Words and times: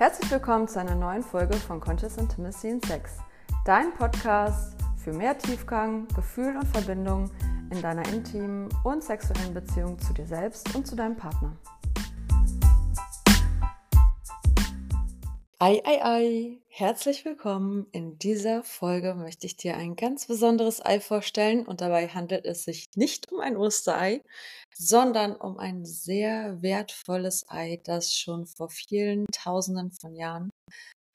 Herzlich 0.00 0.30
willkommen 0.30 0.66
zu 0.66 0.80
einer 0.80 0.94
neuen 0.94 1.22
Folge 1.22 1.52
von 1.52 1.78
Conscious 1.78 2.16
Intimacy 2.16 2.70
in 2.70 2.82
Sex, 2.82 3.18
dein 3.66 3.92
Podcast 3.92 4.74
für 4.96 5.12
mehr 5.12 5.36
Tiefgang, 5.36 6.08
Gefühl 6.16 6.56
und 6.56 6.66
Verbindung 6.68 7.30
in 7.70 7.82
deiner 7.82 8.08
intimen 8.08 8.70
und 8.82 9.04
sexuellen 9.04 9.52
Beziehung 9.52 9.98
zu 9.98 10.14
dir 10.14 10.24
selbst 10.24 10.74
und 10.74 10.86
zu 10.86 10.96
deinem 10.96 11.16
Partner. 11.16 11.52
Ei, 15.62 15.82
ei, 15.84 16.02
ei, 16.02 16.58
herzlich 16.68 17.26
willkommen. 17.26 17.86
In 17.92 18.18
dieser 18.18 18.62
Folge 18.64 19.14
möchte 19.14 19.44
ich 19.44 19.56
dir 19.58 19.76
ein 19.76 19.94
ganz 19.94 20.26
besonderes 20.26 20.82
Ei 20.82 21.00
vorstellen 21.00 21.66
und 21.66 21.82
dabei 21.82 22.08
handelt 22.08 22.46
es 22.46 22.64
sich 22.64 22.86
nicht 22.96 23.30
um 23.30 23.40
ein 23.40 23.58
Osterei, 23.58 24.22
sondern 24.74 25.36
um 25.36 25.58
ein 25.58 25.84
sehr 25.84 26.62
wertvolles 26.62 27.44
Ei, 27.50 27.78
das 27.84 28.14
schon 28.14 28.46
vor 28.46 28.70
vielen 28.70 29.26
Tausenden 29.32 29.92
von 29.92 30.14
Jahren 30.16 30.48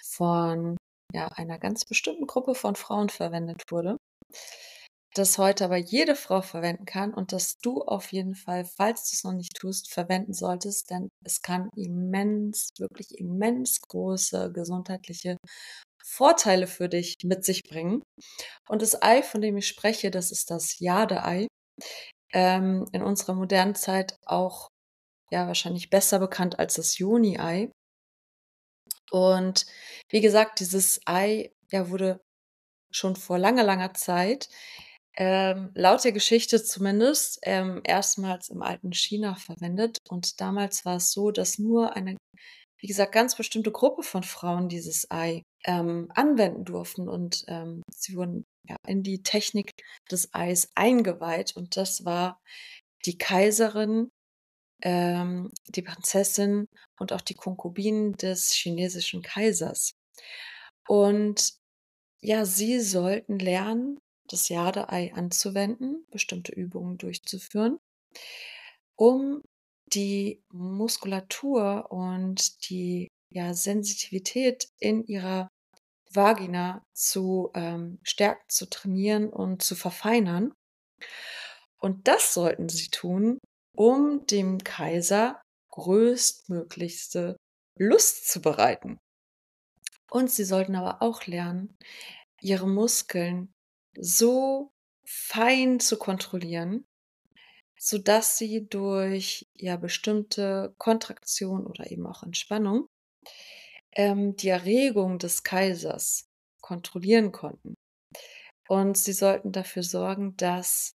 von 0.03 0.77
ja, 1.12 1.27
einer 1.30 1.58
ganz 1.58 1.84
bestimmten 1.84 2.27
Gruppe 2.27 2.53
von 2.53 2.75
Frauen 2.75 3.09
verwendet 3.09 3.64
wurde 3.72 3.98
das 5.17 5.37
heute 5.37 5.65
aber 5.65 5.77
jede 5.77 6.15
Frau 6.15 6.41
verwenden 6.41 6.85
kann 6.85 7.13
und 7.13 7.31
dass 7.31 7.57
du 7.59 7.81
auf 7.81 8.11
jeden 8.11 8.35
Fall, 8.35 8.65
falls 8.65 9.09
du 9.09 9.15
es 9.15 9.23
noch 9.23 9.33
nicht 9.33 9.55
tust, 9.55 9.91
verwenden 9.91 10.33
solltest, 10.33 10.89
denn 10.89 11.09
es 11.23 11.41
kann 11.41 11.69
immens, 11.75 12.69
wirklich 12.77 13.17
immens 13.17 13.81
große 13.81 14.51
gesundheitliche 14.51 15.38
Vorteile 16.03 16.67
für 16.67 16.89
dich 16.89 17.15
mit 17.23 17.45
sich 17.45 17.63
bringen. 17.63 18.03
Und 18.69 18.81
das 18.81 19.01
Ei, 19.01 19.23
von 19.23 19.41
dem 19.41 19.57
ich 19.57 19.67
spreche, 19.67 20.11
das 20.11 20.31
ist 20.31 20.51
das 20.51 20.79
Jade-Ei. 20.79 21.47
Ähm, 22.33 22.85
in 22.91 23.02
unserer 23.03 23.33
modernen 23.33 23.75
Zeit 23.75 24.16
auch 24.25 24.69
ja 25.31 25.47
wahrscheinlich 25.47 25.89
besser 25.89 26.19
bekannt 26.19 26.59
als 26.59 26.75
das 26.75 26.97
Juni-Ei. 26.97 27.72
Und 29.11 29.66
wie 30.09 30.22
gesagt, 30.22 30.59
dieses 30.59 31.00
Ei 31.05 31.52
ja, 31.72 31.89
wurde 31.89 32.19
schon 32.91 33.16
vor 33.16 33.38
langer, 33.38 33.63
langer 33.63 33.94
Zeit 33.94 34.50
ähm, 35.17 35.71
laut 35.75 36.03
der 36.03 36.11
Geschichte 36.11 36.61
zumindest 36.63 37.39
ähm, 37.44 37.81
erstmals 37.83 38.49
im 38.49 38.61
alten 38.61 38.91
China 38.91 39.35
verwendet. 39.35 39.97
Und 40.09 40.41
damals 40.41 40.85
war 40.85 40.97
es 40.97 41.11
so, 41.11 41.31
dass 41.31 41.57
nur 41.57 41.95
eine, 41.95 42.17
wie 42.80 42.88
gesagt, 42.88 43.13
ganz 43.13 43.35
bestimmte 43.35 43.72
Gruppe 43.72 44.03
von 44.03 44.23
Frauen 44.23 44.67
dieses 44.67 45.09
Ei 45.09 45.41
ähm, 45.63 46.09
anwenden 46.13 46.66
durften. 46.66 47.07
Und 47.07 47.45
ähm, 47.47 47.81
sie 47.91 48.16
wurden 48.16 48.44
ja, 48.67 48.75
in 48.88 49.03
die 49.03 49.23
Technik 49.23 49.72
des 50.11 50.33
Eis 50.33 50.69
eingeweiht. 50.75 51.55
Und 51.55 51.77
das 51.77 52.03
war 52.03 52.41
die 53.05 53.17
Kaiserin, 53.17 54.09
ähm, 54.83 55.52
die 55.69 55.81
Prinzessin 55.81 56.67
und 57.00 57.13
auch 57.13 57.22
die 57.22 57.35
Konkubinen 57.35 58.13
des 58.13 58.52
chinesischen 58.52 59.22
Kaisers. 59.22 59.94
Und 60.88 61.53
ja, 62.22 62.45
sie 62.45 62.79
sollten 62.81 63.39
lernen, 63.39 64.00
das 64.28 64.50
Jade-Ei 64.50 65.14
anzuwenden, 65.14 66.06
bestimmte 66.12 66.52
Übungen 66.52 66.98
durchzuführen, 66.98 67.78
um 68.95 69.42
die 69.94 70.42
Muskulatur 70.52 71.92
und 71.92 72.70
die 72.70 73.08
ja, 73.31 73.53
Sensitivität 73.53 74.68
in 74.80 75.03
ihrer 75.03 75.50
Vagina 76.12 76.84
zu 76.94 77.52
ähm, 77.53 78.00
stärken, 78.03 78.44
zu 78.48 78.70
trainieren 78.70 79.30
und 79.30 79.62
zu 79.62 79.76
verfeinern. 79.76 80.53
Und 81.80 82.08
das 82.08 82.34
sollten 82.34 82.70
sie 82.70 82.88
tun, 82.88 83.40
um 83.76 84.26
dem 84.26 84.64
Kaiser 84.64 85.42
größtmöglichste 85.72 87.36
Lust 87.78 88.30
zu 88.30 88.42
bereiten. 88.42 88.98
Und 90.09 90.31
sie 90.31 90.46
sollten 90.46 90.75
aber 90.75 91.02
auch 91.02 91.25
lernen, 91.25 91.75
ihre 92.41 92.68
Muskeln 92.68 93.52
so 94.00 94.72
fein 95.06 95.79
zu 95.79 95.97
kontrollieren, 95.97 96.85
sodass 97.78 98.38
sie 98.38 98.67
durch 98.67 99.47
ja 99.53 99.78
bestimmte 99.78 100.73
Kontraktion 100.78 101.66
oder 101.67 101.91
eben 101.91 102.07
auch 102.07 102.23
Entspannung 102.23 102.88
ähm, 103.95 104.35
die 104.35 104.50
Erregung 104.50 105.19
des 105.19 105.44
Kaisers 105.44 106.28
kontrollieren 106.61 107.31
konnten. 107.31 107.75
Und 108.67 108.97
sie 108.97 109.13
sollten 109.13 109.51
dafür 109.51 109.84
sorgen, 109.84 110.35
dass 110.38 110.95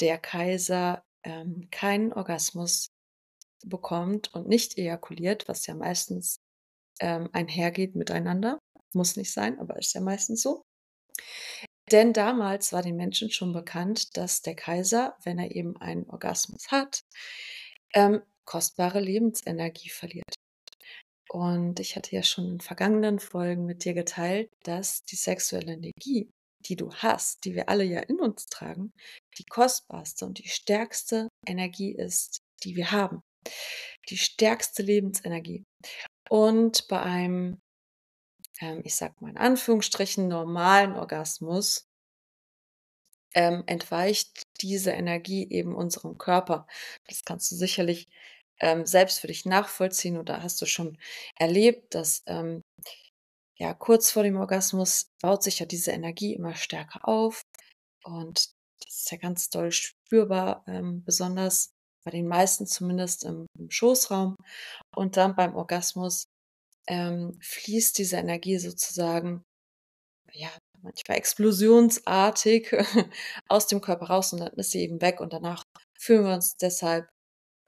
der 0.00 0.18
Kaiser 0.18 1.02
ähm, 1.24 1.68
keinen 1.70 2.12
Orgasmus 2.12 2.90
bekommt 3.64 4.32
und 4.34 4.48
nicht 4.48 4.78
ejakuliert, 4.78 5.48
was 5.48 5.66
ja 5.66 5.74
meistens 5.74 6.40
ähm, 7.00 7.28
einhergeht 7.32 7.94
miteinander. 7.94 8.58
Muss 8.92 9.16
nicht 9.16 9.32
sein, 9.32 9.58
aber 9.58 9.78
ist 9.78 9.94
ja 9.94 10.00
meistens 10.00 10.42
so. 10.42 10.64
Denn 11.90 12.12
damals 12.12 12.72
war 12.72 12.82
den 12.82 12.96
Menschen 12.96 13.30
schon 13.30 13.52
bekannt, 13.52 14.16
dass 14.16 14.42
der 14.42 14.54
Kaiser, 14.54 15.16
wenn 15.24 15.38
er 15.38 15.54
eben 15.54 15.76
einen 15.78 16.08
Orgasmus 16.08 16.68
hat, 16.68 17.02
ähm, 17.94 18.22
kostbare 18.44 19.00
Lebensenergie 19.00 19.88
verliert. 19.88 20.34
Und 21.28 21.78
ich 21.80 21.96
hatte 21.96 22.14
ja 22.14 22.22
schon 22.22 22.54
in 22.54 22.60
vergangenen 22.60 23.20
Folgen 23.20 23.64
mit 23.64 23.84
dir 23.84 23.94
geteilt, 23.94 24.50
dass 24.64 25.04
die 25.04 25.16
sexuelle 25.16 25.74
Energie, 25.74 26.30
die 26.66 26.76
du 26.76 26.92
hast, 26.92 27.44
die 27.44 27.54
wir 27.54 27.68
alle 27.68 27.84
ja 27.84 28.00
in 28.00 28.20
uns 28.20 28.46
tragen, 28.46 28.92
die 29.38 29.44
kostbarste 29.44 30.26
und 30.26 30.38
die 30.38 30.48
stärkste 30.48 31.28
Energie 31.46 31.92
ist, 31.92 32.40
die 32.64 32.76
wir 32.76 32.90
haben. 32.90 33.22
Die 34.08 34.18
stärkste 34.18 34.82
Lebensenergie. 34.82 35.64
Und 36.28 36.88
bei 36.88 37.00
einem 37.00 37.60
ähm, 38.60 38.82
ich 38.84 38.96
sag 38.96 39.20
mal 39.20 39.30
in 39.30 39.36
Anführungsstrichen, 39.38 40.28
normalen 40.28 40.94
Orgasmus 40.94 41.86
ähm, 43.34 43.62
entweicht 43.66 44.42
diese 44.60 44.90
Energie 44.90 45.48
eben 45.50 45.74
unserem 45.74 46.18
Körper. 46.18 46.66
Das 47.08 47.24
kannst 47.24 47.50
du 47.52 47.56
sicherlich 47.56 48.08
ähm, 48.60 48.86
selbst 48.86 49.20
für 49.20 49.28
dich 49.28 49.46
nachvollziehen 49.46 50.18
oder 50.18 50.42
hast 50.42 50.60
du 50.62 50.66
schon 50.66 50.98
erlebt, 51.36 51.94
dass 51.94 52.22
ähm, 52.26 52.62
ja 53.58 53.74
kurz 53.74 54.10
vor 54.10 54.22
dem 54.22 54.36
Orgasmus 54.36 55.10
baut 55.22 55.42
sich 55.42 55.60
ja 55.60 55.66
diese 55.66 55.92
Energie 55.92 56.34
immer 56.34 56.54
stärker 56.54 57.08
auf 57.08 57.42
und 58.04 58.50
das 58.84 58.94
ist 59.00 59.10
ja 59.10 59.18
ganz 59.18 59.50
doll 59.50 59.72
spürbar, 59.72 60.64
ähm, 60.66 61.04
besonders 61.04 61.70
bei 62.04 62.10
den 62.10 62.26
meisten 62.26 62.66
zumindest 62.66 63.24
im, 63.24 63.46
im 63.58 63.70
Schoßraum 63.70 64.36
und 64.96 65.16
dann 65.16 65.36
beim 65.36 65.54
Orgasmus 65.54 66.24
ähm, 66.86 67.38
fließt 67.40 67.98
diese 67.98 68.16
Energie 68.16 68.58
sozusagen, 68.58 69.42
ja, 70.32 70.50
manchmal 70.82 71.18
explosionsartig 71.18 72.72
aus 73.48 73.66
dem 73.66 73.80
Körper 73.80 74.06
raus 74.06 74.32
und 74.32 74.40
dann 74.40 74.52
ist 74.54 74.70
sie 74.72 74.80
eben 74.82 75.00
weg 75.00 75.20
und 75.20 75.32
danach 75.32 75.64
fühlen 75.98 76.24
wir 76.24 76.34
uns 76.34 76.56
deshalb 76.56 77.08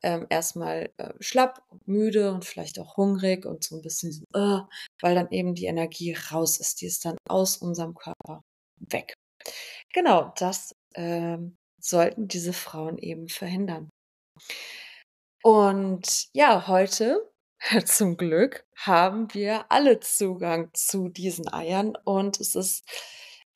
ähm, 0.03 0.27
erstmal 0.31 0.91
äh, 0.97 1.13
schlapp 1.21 1.63
und 1.69 1.87
müde 1.87 2.33
und 2.33 2.45
vielleicht 2.45 2.79
auch 2.79 2.97
hungrig 2.97 3.47
und 3.47 3.63
so 3.65 3.77
ein 3.77 3.83
bisschen 3.83 4.13
so, 4.13 4.25
äh, 4.35 4.61
weil 5.01 5.15
dann 5.15 5.31
eben 5.31 5.55
die 5.55 5.67
Energie 5.67 6.15
raus 6.15 6.59
ist, 6.59 6.81
die 6.81 6.87
ist 6.87 7.05
dann 7.05 7.17
aus 7.29 7.57
unserem 7.57 7.95
Körper 7.95 8.43
weg. 8.91 9.15
Genau, 9.93 10.33
das 10.37 10.73
ähm, 10.95 11.57
sollten 11.81 12.29
diese 12.29 12.53
Frauen 12.53 12.99
eben 12.99 13.29
verhindern. 13.29 13.91
Und 15.45 16.29
ja, 16.35 16.69
heute 16.69 17.32
Zum 17.87 18.17
Glück 18.17 18.65
haben 18.75 19.33
wir 19.35 19.71
alle 19.71 20.01
Zugang 20.01 20.71
zu 20.75 21.09
diesen 21.09 21.53
Eiern 21.53 21.97
und 22.05 22.41
es 22.41 22.57
ist 22.57 22.85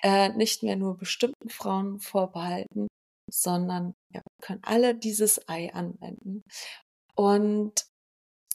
äh, 0.00 0.28
nicht 0.30 0.62
mehr 0.62 0.76
nur 0.76 0.96
bestimmten 0.96 1.48
Frauen 1.48 1.98
vorbehalten, 1.98 2.86
sondern 3.30 3.94
wir 4.10 4.22
können 4.40 4.62
alle 4.62 4.94
dieses 4.94 5.48
Ei 5.48 5.72
anwenden. 5.74 6.42
Und 7.16 7.86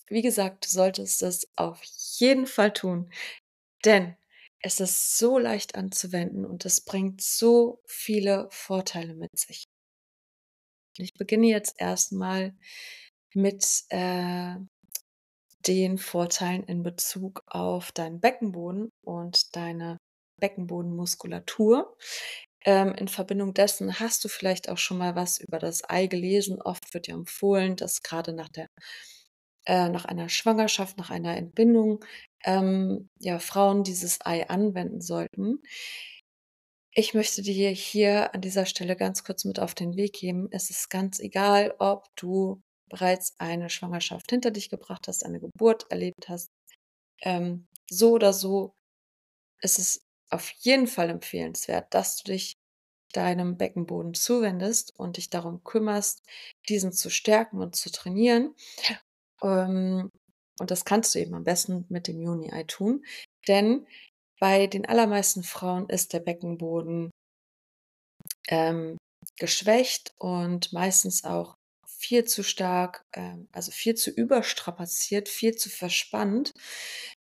wie 0.08 0.22
gesagt, 0.22 0.66
du 0.66 0.70
solltest 0.70 1.22
es 1.22 1.48
auf 1.58 1.82
jeden 2.20 2.48
Fall 2.48 2.72
tun, 2.72 3.12
denn 3.84 4.16
es 4.62 4.80
ist 4.80 5.18
so 5.18 5.38
leicht 5.38 5.76
anzuwenden 5.76 6.46
und 6.46 6.66
es 6.66 6.82
bringt 6.82 7.22
so 7.22 7.82
viele 7.86 8.48
Vorteile 8.52 9.16
mit 9.16 9.38
sich. 9.38 9.66
Ich 10.98 11.14
beginne 11.14 11.48
jetzt 11.48 11.76
erstmal 11.78 12.56
mit 13.34 13.84
äh, 13.90 14.56
den 15.68 15.98
Vorteilen 15.98 16.64
in 16.64 16.84
Bezug 16.84 17.44
auf 17.48 17.92
deinen 17.92 18.20
Beckenboden 18.20 18.90
und 19.04 19.56
deine 19.56 19.98
Beckenbodenmuskulatur. 20.40 21.96
Ähm, 22.66 22.94
in 22.96 23.08
Verbindung 23.08 23.54
dessen 23.54 24.00
hast 24.00 24.24
du 24.24 24.28
vielleicht 24.30 24.70
auch 24.70 24.78
schon 24.78 24.98
mal 24.98 25.16
was 25.16 25.40
über 25.40 25.60
das 25.60 25.90
Ei 25.90 26.08
gelesen. 26.08 26.62
Oft 26.62 26.94
wird 26.94 27.08
ja 27.08 27.16
empfohlen, 27.16 27.76
dass 27.76 28.04
gerade 28.04 28.34
nach 28.34 28.50
äh, 29.66 29.90
nach 29.90 30.06
einer 30.06 30.30
Schwangerschaft, 30.30 30.98
nach 30.98 31.10
einer 31.12 31.38
Entbindung, 31.38 32.04
ähm, 32.44 33.10
ja, 33.20 33.40
Frauen 33.40 33.84
dieses 33.84 34.20
Ei 34.26 34.48
anwenden 34.50 35.02
sollten. 35.02 35.62
Ich 36.94 37.14
möchte 37.14 37.42
dir 37.42 37.70
hier 37.70 38.34
an 38.36 38.42
dieser 38.42 38.66
Stelle 38.66 38.96
ganz 38.98 39.24
kurz 39.24 39.46
mit 39.46 39.60
auf 39.60 39.74
den 39.76 39.96
Weg 39.96 40.14
geben. 40.14 40.48
Es 40.52 40.70
ist 40.70 40.90
ganz 40.90 41.20
egal, 41.20 41.74
ob 41.80 42.06
du 42.18 42.62
bereits 42.92 43.34
eine 43.40 43.70
Schwangerschaft 43.70 44.30
hinter 44.30 44.52
dich 44.52 44.70
gebracht 44.70 45.08
hast, 45.08 45.26
eine 45.26 45.40
Geburt 45.40 45.90
erlebt 45.90 46.28
hast, 46.28 46.50
ähm, 47.22 47.68
so 47.90 48.12
oder 48.12 48.34
so 48.34 48.74
ist 49.62 49.80
es 49.80 50.02
auf 50.30 50.50
jeden 50.60 50.88
Fall 50.88 51.10
empfehlenswert, 51.10 51.94
dass 51.94 52.18
du 52.18 52.32
dich 52.32 52.54
deinem 53.14 53.58
Beckenboden 53.58 54.14
zuwendest 54.14 54.98
und 54.98 55.18
dich 55.18 55.30
darum 55.30 55.64
kümmerst, 55.64 56.24
diesen 56.70 56.92
zu 56.94 57.10
stärken 57.10 57.62
und 57.62 57.76
zu 57.76 57.92
trainieren. 57.92 58.56
Ähm, 59.42 60.10
und 60.60 60.72
das 60.72 60.86
kannst 60.86 61.16
du 61.16 61.20
eben 61.20 61.34
am 61.34 61.44
besten 61.44 61.86
mit 61.90 62.08
dem 62.08 62.22
Juni-Ei 62.22 62.64
tun, 62.64 63.06
denn 63.48 63.88
bei 64.40 64.68
den 64.68 64.86
allermeisten 64.86 65.44
Frauen 65.44 65.88
ist 65.90 66.14
der 66.14 66.20
Beckenboden 66.20 67.12
ähm, 68.48 68.98
geschwächt 69.38 70.14
und 70.18 70.74
meistens 70.74 71.24
auch 71.24 71.56
viel 72.02 72.26
zu 72.26 72.44
stark, 72.44 73.06
ähm, 73.14 73.48
also 73.52 73.72
viel 73.72 73.96
zu 73.96 74.10
überstrapaziert, 74.10 75.30
viel 75.30 75.56
zu 75.56 75.70
verspannt 75.70 76.52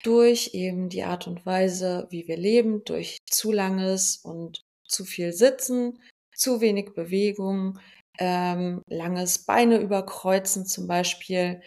durch 0.03 0.50
eben 0.55 0.88
die 0.88 1.03
Art 1.03 1.26
und 1.26 1.44
Weise, 1.47 2.06
wie 2.11 2.26
wir 2.29 2.37
leben, 2.37 2.85
durch 2.85 3.19
zu 3.29 3.53
langes 3.53 4.17
und 4.17 4.64
zu 4.87 5.05
viel 5.05 5.32
Sitzen, 5.32 5.99
zu 6.35 6.61
wenig 6.61 6.94
Bewegung, 6.94 7.79
ähm, 8.19 8.82
langes 8.88 9.44
Beine 9.44 9.79
überkreuzen 9.79 10.67
zum 10.67 10.87
Beispiel. 10.87 11.61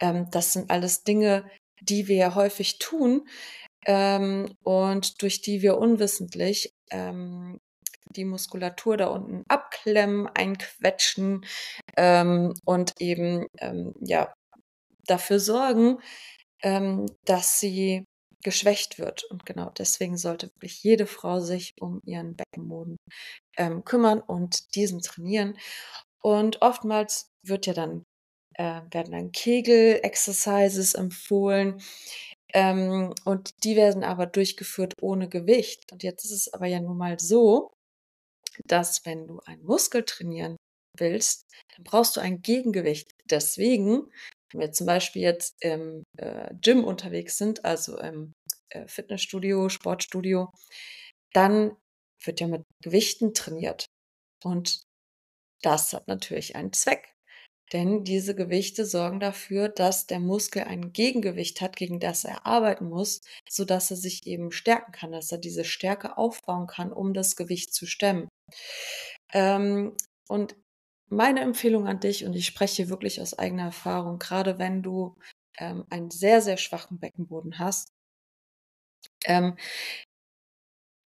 Ähm, 0.00 0.28
das 0.30 0.52
sind 0.52 0.70
alles 0.70 1.04
Dinge, 1.04 1.50
die 1.80 2.08
wir 2.08 2.34
häufig 2.34 2.78
tun 2.78 3.28
und 4.64 5.22
durch 5.22 5.40
die 5.40 5.62
wir 5.62 5.78
unwissentlich 5.78 6.74
die 8.16 8.24
Muskulatur 8.24 8.96
da 8.96 9.08
unten 9.08 9.44
abklemmen, 9.48 10.26
einquetschen 10.28 11.44
ähm, 11.96 12.54
und 12.64 12.94
eben 13.00 13.46
ähm, 13.58 13.94
ja 14.00 14.32
dafür 15.06 15.40
sorgen, 15.40 15.98
ähm, 16.62 17.06
dass 17.24 17.60
sie 17.60 18.04
geschwächt 18.42 18.98
wird. 18.98 19.24
Und 19.24 19.46
genau 19.46 19.70
deswegen 19.70 20.16
sollte 20.16 20.48
wirklich 20.54 20.82
jede 20.82 21.06
Frau 21.06 21.40
sich 21.40 21.74
um 21.80 22.00
ihren 22.04 22.36
Beckenboden 22.36 22.96
ähm, 23.56 23.84
kümmern 23.84 24.20
und 24.20 24.74
diesen 24.74 25.00
trainieren. 25.00 25.58
Und 26.22 26.62
oftmals 26.62 27.30
wird 27.42 27.66
ja 27.66 27.74
dann 27.74 28.04
äh, 28.54 28.82
werden 28.90 29.12
dann 29.12 29.32
Kegel-Exercises 29.32 30.94
empfohlen. 30.94 31.80
Ähm, 32.54 33.14
und 33.24 33.64
die 33.64 33.76
werden 33.76 34.04
aber 34.04 34.26
durchgeführt 34.26 34.94
ohne 35.00 35.28
Gewicht. 35.28 35.92
Und 35.92 36.02
jetzt 36.02 36.24
ist 36.24 36.32
es 36.32 36.52
aber 36.54 36.66
ja 36.66 36.80
nun 36.80 36.96
mal 36.98 37.18
so, 37.20 37.70
dass 38.64 39.04
wenn 39.04 39.26
du 39.26 39.40
einen 39.40 39.64
Muskel 39.64 40.04
trainieren 40.04 40.56
willst, 40.96 41.46
dann 41.76 41.84
brauchst 41.84 42.16
du 42.16 42.20
ein 42.20 42.42
Gegengewicht. 42.42 43.12
Deswegen, 43.24 44.10
wenn 44.50 44.60
wir 44.60 44.72
zum 44.72 44.86
Beispiel 44.86 45.22
jetzt 45.22 45.56
im 45.62 46.04
äh, 46.16 46.54
Gym 46.60 46.84
unterwegs 46.84 47.38
sind, 47.38 47.64
also 47.64 47.98
im 47.98 48.32
äh, 48.70 48.86
Fitnessstudio, 48.86 49.68
Sportstudio, 49.68 50.50
dann 51.32 51.76
wird 52.24 52.40
ja 52.40 52.48
mit 52.48 52.62
Gewichten 52.82 53.34
trainiert. 53.34 53.86
Und 54.42 54.82
das 55.62 55.92
hat 55.92 56.08
natürlich 56.08 56.56
einen 56.56 56.72
Zweck. 56.72 57.14
Denn 57.72 58.02
diese 58.02 58.34
Gewichte 58.34 58.86
sorgen 58.86 59.20
dafür, 59.20 59.68
dass 59.68 60.06
der 60.06 60.20
Muskel 60.20 60.62
ein 60.64 60.92
Gegengewicht 60.92 61.60
hat, 61.60 61.76
gegen 61.76 62.00
das 62.00 62.24
er 62.24 62.46
arbeiten 62.46 62.88
muss, 62.88 63.20
sodass 63.48 63.90
er 63.90 63.98
sich 63.98 64.26
eben 64.26 64.52
stärken 64.52 64.92
kann, 64.92 65.12
dass 65.12 65.30
er 65.32 65.38
diese 65.38 65.64
Stärke 65.64 66.16
aufbauen 66.16 66.66
kann, 66.66 66.92
um 66.92 67.12
das 67.12 67.36
Gewicht 67.36 67.74
zu 67.74 67.86
stemmen. 67.86 68.28
Ähm, 69.32 69.96
und 70.28 70.56
meine 71.08 71.40
Empfehlung 71.40 71.86
an 71.86 72.00
dich, 72.00 72.24
und 72.24 72.34
ich 72.34 72.46
spreche 72.46 72.88
wirklich 72.88 73.20
aus 73.20 73.34
eigener 73.38 73.64
Erfahrung, 73.64 74.18
gerade 74.18 74.58
wenn 74.58 74.82
du 74.82 75.16
ähm, 75.58 75.84
einen 75.90 76.10
sehr, 76.10 76.42
sehr 76.42 76.56
schwachen 76.58 76.98
Beckenboden 77.00 77.58
hast, 77.58 77.92
ähm, 79.24 79.56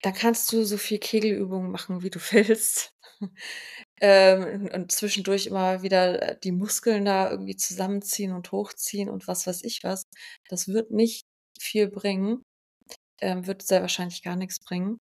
dann 0.01 0.13
kannst 0.13 0.51
du 0.51 0.63
so 0.65 0.77
viel 0.77 0.99
Kegelübungen 0.99 1.71
machen, 1.71 2.03
wie 2.03 2.09
du 2.09 2.19
willst. 2.31 2.93
ähm, 4.01 4.69
und 4.73 4.91
zwischendurch 4.91 5.47
immer 5.47 5.81
wieder 5.83 6.21
äh, 6.21 6.39
die 6.43 6.51
Muskeln 6.51 7.05
da 7.05 7.29
irgendwie 7.31 7.55
zusammenziehen 7.55 8.33
und 8.33 8.51
hochziehen 8.51 9.09
und 9.09 9.27
was 9.27 9.47
weiß 9.47 9.63
ich 9.63 9.83
was. 9.83 10.03
Das 10.49 10.67
wird 10.67 10.91
nicht 10.91 11.25
viel 11.59 11.87
bringen, 11.89 12.43
ähm, 13.21 13.47
wird 13.47 13.63
sehr 13.63 13.81
wahrscheinlich 13.81 14.23
gar 14.23 14.35
nichts 14.35 14.59
bringen 14.59 14.99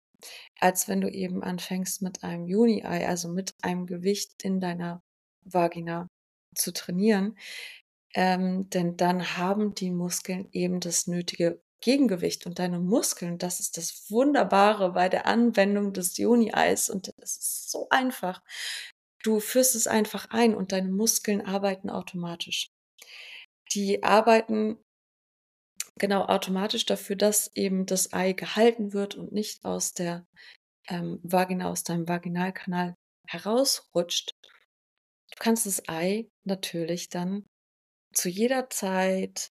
als 0.59 0.87
wenn 0.87 1.01
du 1.01 1.09
eben 1.09 1.43
anfängst 1.43 2.01
mit 2.01 2.23
einem 2.23 2.45
Juni-Ei, 2.45 3.07
also 3.07 3.29
mit 3.29 3.53
einem 3.61 3.85
Gewicht 3.85 4.43
in 4.43 4.59
deiner 4.59 5.01
Vagina 5.43 6.07
zu 6.55 6.73
trainieren. 6.73 7.37
Ähm, 8.13 8.69
denn 8.69 8.97
dann 8.97 9.37
haben 9.37 9.75
die 9.75 9.91
Muskeln 9.91 10.49
eben 10.51 10.79
das 10.79 11.07
nötige 11.07 11.61
Gegengewicht 11.81 12.45
und 12.45 12.57
deine 12.57 12.79
Muskeln, 12.79 13.37
das 13.37 13.59
ist 13.59 13.77
das 13.77 14.09
Wunderbare 14.09 14.93
bei 14.93 15.09
der 15.09 15.27
Anwendung 15.27 15.93
des 15.93 16.17
Juni-Eis 16.17 16.89
und 16.89 17.13
es 17.17 17.37
ist 17.37 17.71
so 17.71 17.87
einfach. 17.89 18.41
Du 19.23 19.39
führst 19.39 19.75
es 19.75 19.87
einfach 19.87 20.29
ein 20.31 20.55
und 20.55 20.71
deine 20.71 20.89
Muskeln 20.89 21.45
arbeiten 21.45 21.89
automatisch. 21.89 22.71
Die 23.73 24.03
arbeiten 24.03 24.79
genau 25.97 26.25
automatisch 26.25 26.85
dafür, 26.85 27.15
dass 27.15 27.51
eben 27.55 27.85
das 27.85 28.13
Ei 28.13 28.33
gehalten 28.33 28.93
wird 28.93 29.15
und 29.15 29.31
nicht 29.31 29.63
aus 29.65 29.93
der 29.93 30.25
ähm, 30.87 31.19
Vagina, 31.23 31.69
aus 31.69 31.83
deinem 31.83 32.07
Vaginalkanal 32.07 32.95
herausrutscht. 33.27 34.31
Du 35.31 35.37
kannst 35.39 35.65
das 35.65 35.87
Ei 35.87 36.29
natürlich 36.45 37.09
dann 37.09 37.45
zu 38.13 38.29
jeder 38.29 38.69
Zeit, 38.69 39.51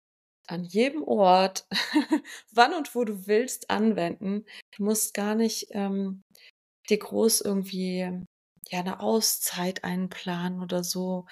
an 0.48 0.64
jedem 0.64 1.04
Ort, 1.04 1.66
wann 2.52 2.74
und 2.74 2.94
wo 2.96 3.06
du 3.06 3.28
willst, 3.28 3.70
anwenden. 3.70 4.46
Du 4.76 4.84
musst 4.84 5.14
gar 5.14 5.36
nicht 5.36 5.68
ähm, 5.72 6.24
dir 6.90 6.98
groß 7.00 7.42
irgendwie 7.42 8.26
ja 8.70 8.80
eine 8.80 9.00
Auszeit 9.00 9.84
einplanen 9.84 10.62
oder 10.62 10.84
so, 10.84 11.26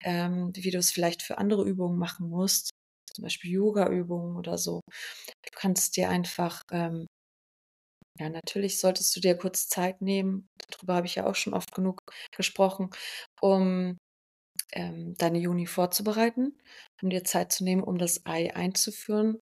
ähm, 0.00 0.50
wie 0.54 0.70
du 0.70 0.78
es 0.78 0.90
vielleicht 0.90 1.22
für 1.22 1.38
andere 1.38 1.64
Übungen 1.64 1.98
machen 1.98 2.28
musst 2.28 2.70
zum 3.16 3.24
Beispiel 3.24 3.52
Yoga-Übungen 3.52 4.36
oder 4.36 4.58
so. 4.58 4.80
Du 5.44 5.50
kannst 5.56 5.96
dir 5.96 6.10
einfach, 6.10 6.62
ähm, 6.72 7.06
ja, 8.18 8.28
natürlich 8.30 8.80
solltest 8.80 9.14
du 9.16 9.20
dir 9.20 9.36
kurz 9.36 9.68
Zeit 9.68 10.00
nehmen, 10.02 10.48
darüber 10.70 10.94
habe 10.96 11.06
ich 11.06 11.16
ja 11.16 11.26
auch 11.26 11.34
schon 11.34 11.54
oft 11.54 11.72
genug 11.74 12.00
gesprochen, 12.36 12.90
um 13.40 13.98
ähm, 14.72 15.14
deine 15.18 15.38
Juni 15.40 15.66
vorzubereiten, 15.66 16.58
um 17.02 17.10
dir 17.10 17.24
Zeit 17.24 17.52
zu 17.52 17.64
nehmen, 17.64 17.84
um 17.84 17.98
das 17.98 18.26
Ei 18.26 18.54
einzuführen. 18.56 19.40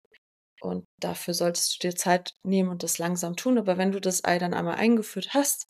Und 0.62 0.86
dafür 1.00 1.34
solltest 1.34 1.76
du 1.84 1.88
dir 1.90 1.96
Zeit 1.96 2.34
nehmen 2.44 2.70
und 2.70 2.82
das 2.84 2.98
langsam 2.98 3.36
tun. 3.36 3.58
Aber 3.58 3.78
wenn 3.78 3.92
du 3.92 4.00
das 4.00 4.24
Ei 4.24 4.38
dann 4.38 4.54
einmal 4.54 4.76
eingeführt 4.76 5.34
hast, 5.34 5.66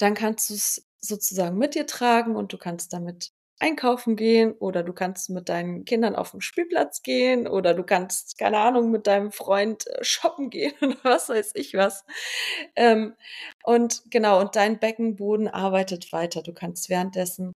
dann 0.00 0.14
kannst 0.14 0.50
du 0.50 0.54
es 0.54 0.86
sozusagen 1.00 1.58
mit 1.58 1.74
dir 1.76 1.86
tragen 1.86 2.36
und 2.36 2.52
du 2.52 2.58
kannst 2.58 2.92
damit 2.92 3.30
einkaufen 3.58 4.16
gehen 4.16 4.52
oder 4.52 4.82
du 4.82 4.92
kannst 4.92 5.30
mit 5.30 5.48
deinen 5.48 5.84
Kindern 5.84 6.14
auf 6.14 6.32
den 6.32 6.40
Spielplatz 6.40 7.02
gehen 7.02 7.46
oder 7.46 7.74
du 7.74 7.84
kannst, 7.84 8.38
keine 8.38 8.58
Ahnung, 8.58 8.90
mit 8.90 9.06
deinem 9.06 9.32
Freund 9.32 9.86
äh, 9.86 10.04
shoppen 10.04 10.50
gehen 10.50 10.74
oder 10.82 10.98
was 11.02 11.28
weiß 11.28 11.52
ich 11.54 11.74
was. 11.74 12.04
Ähm, 12.76 13.14
und 13.64 14.02
genau, 14.10 14.40
und 14.40 14.56
dein 14.56 14.78
Beckenboden 14.78 15.48
arbeitet 15.48 16.12
weiter. 16.12 16.42
Du 16.42 16.52
kannst 16.52 16.90
währenddessen 16.90 17.52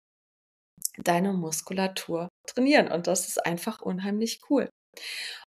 deine 0.97 1.33
Muskulatur 1.33 2.29
trainieren 2.47 2.91
und 2.91 3.07
das 3.07 3.27
ist 3.27 3.45
einfach 3.45 3.81
unheimlich 3.81 4.41
cool. 4.49 4.69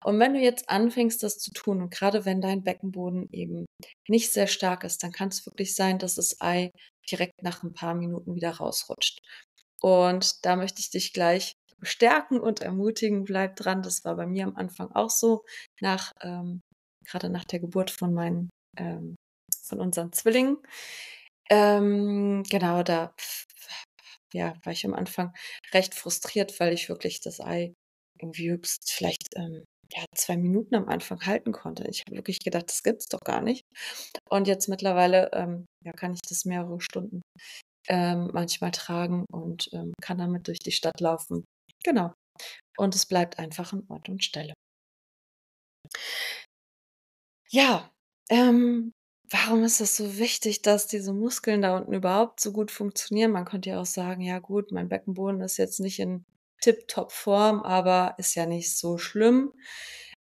Und 0.04 0.20
wenn 0.20 0.34
du 0.34 0.40
jetzt 0.40 0.70
anfängst, 0.70 1.22
das 1.24 1.38
zu 1.40 1.52
tun, 1.52 1.82
und 1.82 1.94
gerade 1.94 2.26
wenn 2.26 2.42
dein 2.42 2.64
Beckenboden 2.64 3.30
eben 3.32 3.66
nicht 4.08 4.32
sehr 4.32 4.48
stark 4.48 4.84
ist, 4.84 5.04
dann 5.04 5.12
kann 5.12 5.30
es 5.30 5.46
wirklich 5.46 5.76
sein, 5.76 6.00
dass 6.00 6.16
das 6.16 6.40
Ei 6.40 6.72
direkt 7.12 7.44
nach 7.44 7.64
ein 7.64 7.74
paar 7.74 7.94
Minuten 7.94 8.36
wieder 8.36 8.52
rausrutscht. 8.52 9.20
Und 9.84 10.46
da 10.46 10.56
möchte 10.56 10.80
ich 10.80 10.90
dich 10.92 11.12
gleich 11.12 11.58
bestärken 11.78 12.40
und 12.40 12.62
ermutigen. 12.62 13.26
Bleib 13.26 13.58
dran. 13.58 13.84
Das 13.84 14.06
war 14.06 14.16
bei 14.16 14.26
mir 14.26 14.46
am 14.46 14.56
Anfang 14.56 14.92
auch 14.94 15.10
so. 15.10 15.44
Nach, 15.82 16.14
ähm, 16.22 16.62
gerade 17.06 17.30
nach 17.30 17.44
der 17.44 17.60
Geburt 17.60 17.92
von 17.92 18.14
meinen, 18.14 18.50
ähm, 18.78 19.16
von 19.62 19.82
unseren 19.82 20.14
Zwillingen. 20.14 20.58
Ähm, 21.50 22.44
genau, 22.50 22.84
da 22.84 23.14
ja, 24.34 24.56
war 24.64 24.74
ich 24.74 24.86
am 24.86 24.94
Anfang 24.94 25.34
recht 25.74 25.94
frustriert, 25.94 26.60
weil 26.60 26.74
ich 26.74 26.90
wirklich 26.90 27.20
das 27.20 27.40
Ei 27.42 27.74
irgendwie 28.20 28.52
höchst 28.52 28.92
vielleicht 28.92 29.36
ähm, 29.36 29.66
ja, 29.94 30.06
zwei 30.16 30.38
Minuten 30.38 30.76
am 30.76 30.88
Anfang 30.88 31.26
halten 31.26 31.52
konnte. 31.52 31.86
Ich 31.90 32.04
habe 32.08 32.18
wirklich 32.18 32.40
gedacht, 32.40 32.70
das 32.70 32.84
gibt's 32.84 33.08
doch 33.08 33.20
gar 33.20 33.42
nicht. 33.42 33.64
Und 34.30 34.48
jetzt 34.48 34.70
mittlerweile 34.70 35.30
ähm, 35.34 35.66
ja, 35.86 35.92
kann 35.92 36.14
ich 36.14 36.22
das 36.28 36.46
mehrere 36.46 36.80
Stunden 36.80 37.22
ähm, 37.88 38.30
manchmal 38.34 38.72
tragen 38.72 39.26
und 39.32 39.70
ähm, 39.74 39.94
kann 40.02 40.18
damit 40.18 40.48
durch 40.48 40.60
die 40.60 40.72
Stadt 40.72 41.00
laufen. 41.00 41.46
Genau. 41.84 42.14
Und 42.78 42.96
es 42.96 43.06
bleibt 43.06 43.40
einfach 43.40 43.74
an 43.74 43.86
Ort 43.90 44.10
und 44.10 44.24
Stelle. 44.24 44.54
Ja, 47.50 47.92
ähm, 48.30 48.94
warum 49.30 49.64
ist 49.64 49.82
es 49.82 49.96
so 49.98 50.18
wichtig, 50.18 50.62
dass 50.62 50.88
diese 50.88 51.14
Muskeln 51.14 51.62
da 51.62 51.78
unten 51.78 51.94
überhaupt 51.94 52.40
so 52.40 52.52
gut 52.52 52.72
funktionieren? 52.72 53.32
Man 53.32 53.46
könnte 53.46 53.70
ja 53.70 53.82
auch 53.82 53.86
sagen, 53.86 54.22
ja 54.22 54.40
gut, 54.40 54.72
mein 54.72 54.90
Beckenboden 54.90 55.42
ist 55.42 55.58
jetzt 55.58 55.80
nicht 55.80 56.00
in 56.00 56.26
tip-top 56.62 57.12
Form, 57.12 57.62
aber 57.62 58.16
ist 58.18 58.36
ja 58.36 58.46
nicht 58.46 58.78
so 58.78 58.98
schlimm. 58.98 59.54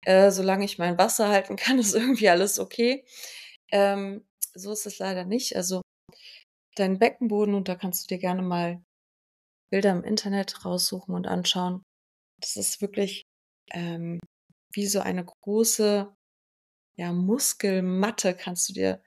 Äh, 0.04 0.30
solange 0.32 0.64
ich 0.64 0.78
mein 0.78 0.98
Wasser 0.98 1.28
halten 1.28 1.56
kann, 1.56 1.78
ist 1.78 1.94
irgendwie 1.94 2.28
alles 2.28 2.58
okay. 2.58 3.04
Ähm, 3.72 4.24
so 4.54 4.72
ist 4.72 4.86
es 4.86 4.98
leider 4.98 5.24
nicht. 5.24 5.56
Also, 5.56 5.82
dein 6.76 6.98
Beckenboden 6.98 7.54
und 7.54 7.68
da 7.68 7.74
kannst 7.74 8.04
du 8.04 8.14
dir 8.14 8.18
gerne 8.18 8.42
mal 8.42 8.82
Bilder 9.70 9.92
im 9.92 10.04
Internet 10.04 10.64
raussuchen 10.64 11.14
und 11.14 11.26
anschauen. 11.26 11.82
Das 12.40 12.56
ist 12.56 12.80
wirklich, 12.80 13.24
ähm, 13.72 14.20
wie 14.72 14.86
so 14.86 15.00
eine 15.00 15.24
große, 15.24 16.14
ja, 16.96 17.12
Muskelmatte 17.12 18.34
kannst 18.34 18.68
du 18.68 18.72
dir 18.74 19.02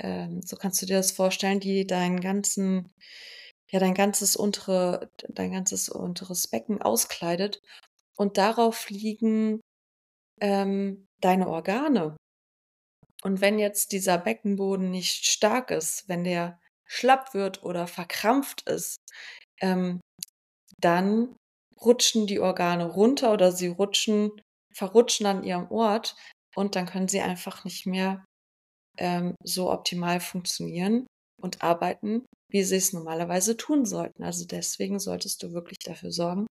ähm, 0.00 0.42
so 0.42 0.56
kannst 0.56 0.82
du 0.82 0.86
dir 0.86 0.96
das 0.96 1.12
vorstellen, 1.12 1.60
die 1.60 1.86
deinen 1.86 2.20
ganzen 2.20 2.92
ja, 3.70 3.80
dein 3.80 3.94
ganzes 3.94 4.36
untere 4.36 5.10
dein 5.28 5.52
ganzes 5.52 5.88
unteres 5.88 6.48
Becken 6.48 6.82
auskleidet 6.82 7.62
und 8.16 8.38
darauf 8.38 8.90
liegen, 8.90 9.60
ähm, 10.40 11.06
deine 11.20 11.48
Organe. 11.48 12.16
Und 13.22 13.40
wenn 13.40 13.58
jetzt 13.58 13.92
dieser 13.92 14.18
Beckenboden 14.18 14.90
nicht 14.90 15.26
stark 15.26 15.70
ist, 15.70 16.08
wenn 16.08 16.24
der 16.24 16.60
schlapp 16.86 17.34
wird 17.34 17.62
oder 17.62 17.86
verkrampft 17.86 18.68
ist, 18.68 18.98
ähm, 19.60 20.00
dann 20.78 21.36
rutschen 21.80 22.26
die 22.26 22.40
Organe 22.40 22.86
runter 22.86 23.32
oder 23.32 23.52
sie 23.52 23.68
rutschen 23.68 24.30
verrutschen 24.74 25.26
an 25.26 25.44
ihrem 25.44 25.70
Ort 25.70 26.16
und 26.56 26.76
dann 26.76 26.86
können 26.86 27.08
sie 27.08 27.20
einfach 27.20 27.64
nicht 27.64 27.86
mehr, 27.86 28.24
ähm, 28.98 29.34
so 29.42 29.70
optimal 29.72 30.20
funktionieren 30.20 31.06
und 31.40 31.62
arbeiten, 31.62 32.26
wie 32.50 32.62
sie 32.64 32.76
es 32.76 32.92
normalerweise 32.92 33.56
tun 33.56 33.84
sollten. 33.84 34.22
Also, 34.24 34.46
deswegen 34.46 34.98
solltest 34.98 35.42
du 35.42 35.52
wirklich 35.52 35.78
dafür 35.80 36.12
sorgen, 36.12 36.46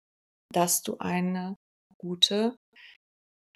dass 0.53 0.81
du 0.83 0.97
eine 0.99 1.55
gute, 1.97 2.55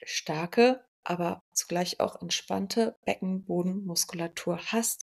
starke, 0.04 0.86
aber 1.04 1.42
zugleich 1.54 2.00
auch 2.00 2.22
entspannte 2.22 2.96
Beckenbodenmuskulatur 3.06 4.60
hast, 4.72 5.02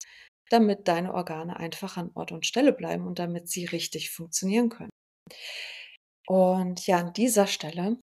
damit 0.51 0.89
deine 0.89 1.15
Organe 1.15 1.57
einfach 1.57 1.97
an 1.97 2.11
Ort 2.15 2.33
und 2.33 2.47
Stelle 2.47 2.73
bleiben 2.73 3.07
und 3.07 3.19
damit 3.19 3.49
sie 3.49 3.65
richtig 3.65 4.11
funktionieren 4.11 4.69
können. 4.69 4.91
Und 6.27 6.87
ja, 6.87 6.99
an 6.99 7.13
dieser 7.13 7.47
Stelle 7.47 7.99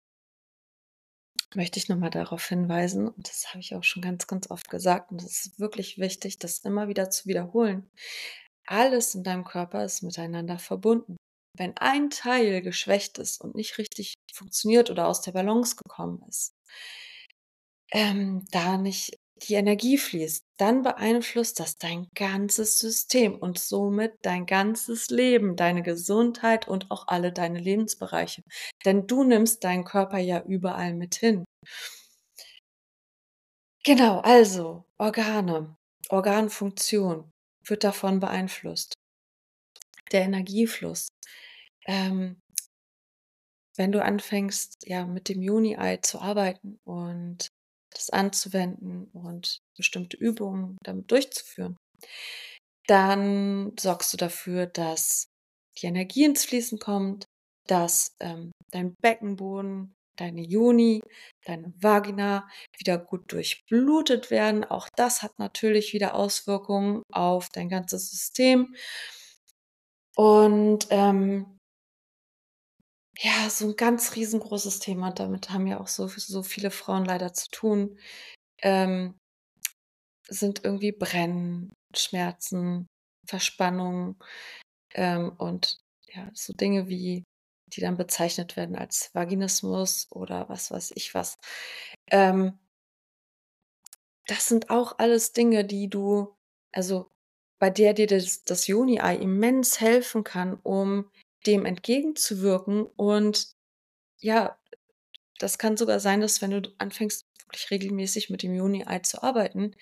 möchte 1.56 1.80
ich 1.80 1.90
noch 1.90 1.98
mal 1.98 2.10
darauf 2.10 2.46
hinweisen, 2.48 3.08
und 3.10 3.28
das 3.28 3.50
habe 3.50 3.60
ich 3.60 3.76
auch 3.76 3.84
schon 3.84 4.02
ganz, 4.02 4.28
ganz 4.28 4.50
oft 4.50 4.70
gesagt, 4.70 5.12
und 5.12 5.22
es 5.22 5.46
ist 5.46 5.60
wirklich 5.60 5.98
wichtig, 5.98 6.40
das 6.40 6.60
immer 6.60 6.88
wieder 6.88 7.10
zu 7.10 7.26
wiederholen. 7.28 7.90
Alles 8.68 9.16
in 9.16 9.24
deinem 9.24 9.44
Körper 9.46 9.84
ist 9.84 10.02
miteinander 10.04 10.60
verbunden. 10.60 11.18
Wenn 11.58 11.76
ein 11.78 12.10
Teil 12.10 12.62
geschwächt 12.62 13.18
ist 13.18 13.42
und 13.42 13.56
nicht 13.56 13.78
richtig 13.78 14.14
funktioniert 14.34 14.90
oder 14.90 15.08
aus 15.08 15.22
der 15.22 15.34
Balance 15.34 15.76
gekommen 15.76 16.24
ist, 16.30 16.54
ähm, 17.92 18.46
da 18.52 18.78
nicht 18.78 19.18
die 19.44 19.56
Energie 19.56 19.98
fließt, 19.98 20.46
dann 20.58 20.84
beeinflusst 20.84 21.60
das 21.60 21.78
dein 21.78 22.08
ganzes 22.16 22.80
System 22.80 23.36
und 23.36 23.58
somit 23.58 24.14
dein 24.22 24.46
ganzes 24.46 25.10
Leben, 25.10 25.56
deine 25.56 25.82
Gesundheit 25.82 26.68
und 26.68 26.92
auch 26.92 27.08
alle 27.08 27.32
deine 27.32 27.60
Lebensbereiche. 27.60 28.44
Denn 28.86 29.08
du 29.08 29.24
nimmst 29.24 29.64
deinen 29.64 29.84
Körper 29.84 30.20
ja 30.20 30.44
überall 30.44 30.94
mit 30.94 31.16
hin. 31.16 31.46
Genau, 33.84 34.20
also 34.20 34.86
Organe, 35.00 35.76
Organfunktion 36.10 37.32
wird 37.66 37.84
davon 37.84 38.20
beeinflusst. 38.20 38.94
Der 40.12 40.22
Energiefluss. 40.22 41.10
Ähm, 41.88 42.38
wenn 43.78 43.92
du 43.92 44.04
anfängst, 44.04 44.86
ja, 44.86 45.06
mit 45.06 45.30
dem 45.30 45.42
Juni-Ei 45.42 45.98
zu 45.98 46.20
arbeiten 46.20 46.80
und 46.84 47.50
das 47.94 48.10
anzuwenden 48.10 49.10
und 49.14 49.60
bestimmte 49.78 50.18
Übungen 50.18 50.78
damit 50.84 51.12
durchzuführen, 51.12 51.78
dann 52.88 53.74
sorgst 53.80 54.12
du 54.14 54.18
dafür, 54.18 54.66
dass 54.66 55.28
die 55.78 55.88
Energie 55.88 56.26
ins 56.26 56.46
Fließen 56.46 56.80
kommt, 56.80 57.26
dass 57.68 58.16
ähm, 58.20 58.52
dein 58.72 58.96
Beckenboden, 59.02 59.94
deine 60.18 60.42
Juni, 60.42 61.02
deine 61.46 61.74
Vagina 61.80 62.48
wieder 62.78 62.98
gut 62.98 63.32
durchblutet 63.32 64.30
werden. 64.30 64.64
Auch 64.66 64.88
das 64.96 65.22
hat 65.22 65.38
natürlich 65.40 65.94
wieder 65.94 66.16
Auswirkungen 66.16 67.04
auf 67.12 67.48
dein 67.54 67.70
ganzes 67.70 68.10
System. 68.10 68.76
Und 70.16 70.88
ähm, 70.90 71.58
ja, 73.22 73.50
so 73.50 73.68
ein 73.70 73.76
ganz 73.76 74.16
riesengroßes 74.16 74.80
Thema. 74.80 75.12
Damit 75.12 75.50
haben 75.52 75.68
ja 75.68 75.80
auch 75.80 75.88
so 75.88 76.08
so 76.08 76.44
viele 76.44 76.72
Frauen 76.72 77.06
leider 77.06 77.34
zu 77.34 77.50
tun, 77.52 77.98
ähm, 78.64 79.16
sind 80.30 80.64
irgendwie 80.64 80.92
Brennen, 80.92 81.74
Schmerzen, 81.96 82.88
Verspannung, 83.28 84.18
ähm, 84.96 85.34
und 85.38 85.80
ja, 86.14 86.30
so 86.34 86.54
Dinge 86.54 86.88
wie 86.90 87.24
die 87.68 87.82
dann 87.82 87.98
bezeichnet 87.98 88.58
werden 88.58 88.76
als 88.78 89.12
Vaginismus 89.16 90.08
oder 90.12 90.50
was 90.50 90.72
weiß 90.72 90.94
ich 90.96 91.14
was. 91.16 91.38
Ähm 92.12 92.60
das 94.28 94.48
sind 94.48 94.70
auch 94.70 95.00
alles 95.00 95.34
Dinge, 95.34 95.66
die 95.66 95.90
du 95.90 96.36
also, 96.74 97.10
bei 97.60 97.70
der 97.70 97.94
dir 97.94 98.08
das 98.08 98.44
das 98.44 98.68
Juni-Ei 98.68 99.16
immens 99.18 99.82
helfen 99.82 100.24
kann, 100.24 100.56
um 100.64 101.10
dem 101.46 101.66
entgegenzuwirken. 101.66 102.84
Und 102.84 103.50
ja, 104.20 104.58
das 105.40 105.58
kann 105.58 105.78
sogar 105.78 106.00
sein, 106.00 106.22
dass 106.22 106.42
wenn 106.42 106.52
du 106.52 106.74
anfängst, 106.78 107.26
wirklich 107.46 107.72
regelmäßig 107.72 108.30
mit 108.30 108.44
dem 108.44 108.56
Juni-Ei 108.56 109.00
zu 109.00 109.24
arbeiten, 109.24 109.76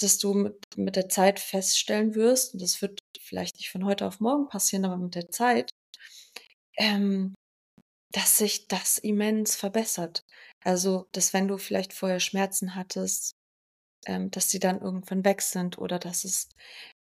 dass 0.00 0.18
du 0.18 0.34
mit, 0.34 0.56
mit 0.76 0.96
der 0.96 1.08
Zeit 1.08 1.40
feststellen 1.40 2.14
wirst, 2.14 2.54
und 2.54 2.62
das 2.62 2.80
wird 2.82 3.00
vielleicht 3.20 3.56
nicht 3.56 3.70
von 3.70 3.84
heute 3.84 4.06
auf 4.06 4.20
morgen 4.20 4.48
passieren, 4.48 4.84
aber 4.84 4.96
mit 4.96 5.14
der 5.14 5.28
Zeit, 5.30 5.70
ähm, 6.76 7.34
dass 8.12 8.38
sich 8.38 8.68
das 8.68 8.98
immens 8.98 9.56
verbessert. 9.56 10.24
Also, 10.64 11.08
dass 11.12 11.32
wenn 11.32 11.48
du 11.48 11.58
vielleicht 11.58 11.92
vorher 11.92 12.20
Schmerzen 12.20 12.74
hattest, 12.74 13.32
ähm, 14.06 14.30
dass 14.30 14.50
sie 14.50 14.58
dann 14.60 14.80
irgendwann 14.80 15.24
weg 15.24 15.42
sind 15.42 15.78
oder 15.78 15.98
dass 15.98 16.24
es 16.24 16.48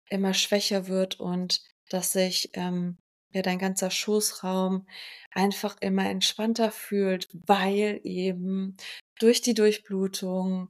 immer 0.09 0.33
schwächer 0.33 0.87
wird 0.87 1.19
und 1.19 1.61
dass 1.89 2.11
sich 2.13 2.51
ähm, 2.53 2.97
ja 3.35 3.41
dein 3.41 3.59
ganzer 3.59 3.91
Schoßraum 3.91 4.87
einfach 5.31 5.77
immer 5.81 6.09
entspannter 6.09 6.71
fühlt, 6.71 7.29
weil 7.45 7.99
eben 8.03 8.77
durch 9.19 9.41
die 9.41 9.53
Durchblutung, 9.53 10.69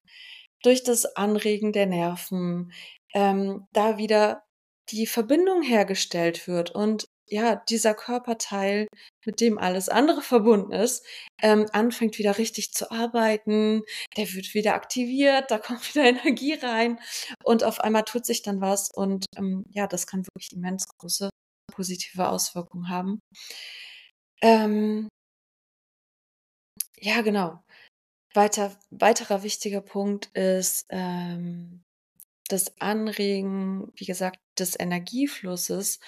durch 0.64 0.84
das 0.84 1.06
Anregen 1.16 1.72
der 1.74 1.86
Nerven, 1.86 2.74
ähm, 3.14 3.68
da 3.74 3.98
wieder 3.98 4.44
die 4.90 5.08
Verbindung 5.08 5.62
hergestellt 5.64 6.48
wird 6.48 6.72
und 6.72 7.08
ja, 7.28 7.56
dieser 7.56 7.96
Körperteil, 7.96 8.88
mit 9.26 9.42
dem 9.42 9.58
alles 9.58 9.90
andere 9.90 10.22
verbunden 10.22 10.72
ist, 10.72 11.04
ähm, 11.42 11.66
anfängt 11.72 12.20
wieder 12.20 12.38
richtig 12.38 12.72
zu 12.72 12.92
arbeiten, 12.92 13.82
der 14.18 14.32
wird 14.34 14.54
wieder 14.54 14.76
aktiviert, 14.76 15.50
da 15.50 15.58
kommt 15.60 15.96
wieder 15.96 16.06
Energie 16.06 16.54
rein 16.54 17.00
und 17.44 17.64
auf 17.64 17.80
einmal 17.80 18.04
tut 18.04 18.26
sich 18.26 18.44
dann 18.44 18.62
was 18.62 18.92
und 18.92 19.26
ähm, 19.38 19.66
ja, 19.72 19.88
das 19.88 20.08
kann 20.08 20.26
wirklich 20.26 20.52
immens 20.54 20.86
große 21.00 21.30
positive 21.76 22.30
Auswirkungen 22.30 22.90
haben. 22.90 23.20
Ähm, 24.42 25.08
ja, 27.00 27.22
genau. 27.22 27.62
Weiter, 28.34 28.78
weiterer 28.90 29.44
wichtiger 29.44 29.82
Punkt 29.82 30.28
ist 30.34 30.86
ähm, 30.90 31.82
das 32.50 32.80
Anregen, 32.80 33.92
wie 33.96 34.06
gesagt, 34.06 34.40
des 34.60 34.80
Energieflusses 34.80 36.00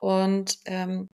und 0.00 0.58
ähm, 0.64 1.08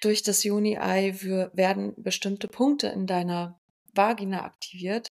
durch 0.00 0.22
das 0.22 0.42
Juni-Ei 0.42 1.14
werden 1.52 1.94
bestimmte 1.96 2.48
Punkte 2.48 2.88
in 2.88 3.06
deiner 3.06 3.60
Vagina 3.94 4.44
aktiviert. 4.44 5.08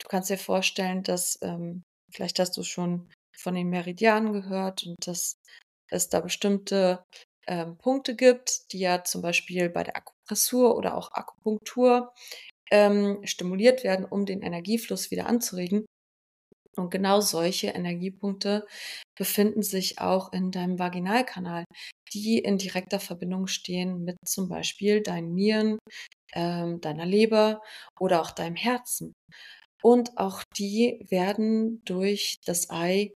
Du 0.00 0.08
kannst 0.08 0.30
dir 0.30 0.38
vorstellen, 0.38 1.02
dass 1.02 1.38
ähm, 1.42 1.82
vielleicht 2.10 2.38
hast 2.38 2.56
du 2.56 2.62
schon 2.62 3.10
von 3.36 3.54
den 3.54 3.68
Meridianen 3.68 4.32
gehört 4.32 4.84
und 4.86 4.96
dass 5.06 5.36
es 5.90 6.08
da 6.08 6.20
bestimmte 6.20 7.04
ähm, 7.46 7.78
Punkte 7.78 8.16
gibt, 8.16 8.72
die 8.72 8.80
ja 8.80 9.04
zum 9.04 9.22
Beispiel 9.22 9.68
bei 9.70 9.84
der 9.84 9.96
Akupressur 9.96 10.76
oder 10.76 10.96
auch 10.96 11.12
Akupunktur 11.12 12.12
ähm, 12.70 13.20
stimuliert 13.24 13.84
werden, 13.84 14.04
um 14.04 14.26
den 14.26 14.42
Energiefluss 14.42 15.10
wieder 15.10 15.26
anzuregen. 15.26 15.86
Und 16.76 16.90
genau 16.90 17.20
solche 17.20 17.68
Energiepunkte 17.68 18.66
befinden 19.16 19.62
sich 19.62 19.98
auch 19.98 20.32
in 20.32 20.50
deinem 20.50 20.78
Vaginalkanal, 20.78 21.64
die 22.12 22.38
in 22.38 22.58
direkter 22.58 23.00
Verbindung 23.00 23.46
stehen 23.46 24.04
mit 24.04 24.16
zum 24.26 24.48
Beispiel 24.48 25.02
deinen 25.02 25.34
Nieren, 25.34 25.78
ähm, 26.34 26.80
deiner 26.80 27.06
Leber 27.06 27.62
oder 27.98 28.20
auch 28.20 28.30
deinem 28.30 28.56
Herzen. 28.56 29.14
Und 29.82 30.18
auch 30.18 30.42
die 30.58 31.06
werden 31.08 31.82
durch 31.84 32.36
das 32.44 32.70
Ei 32.70 33.12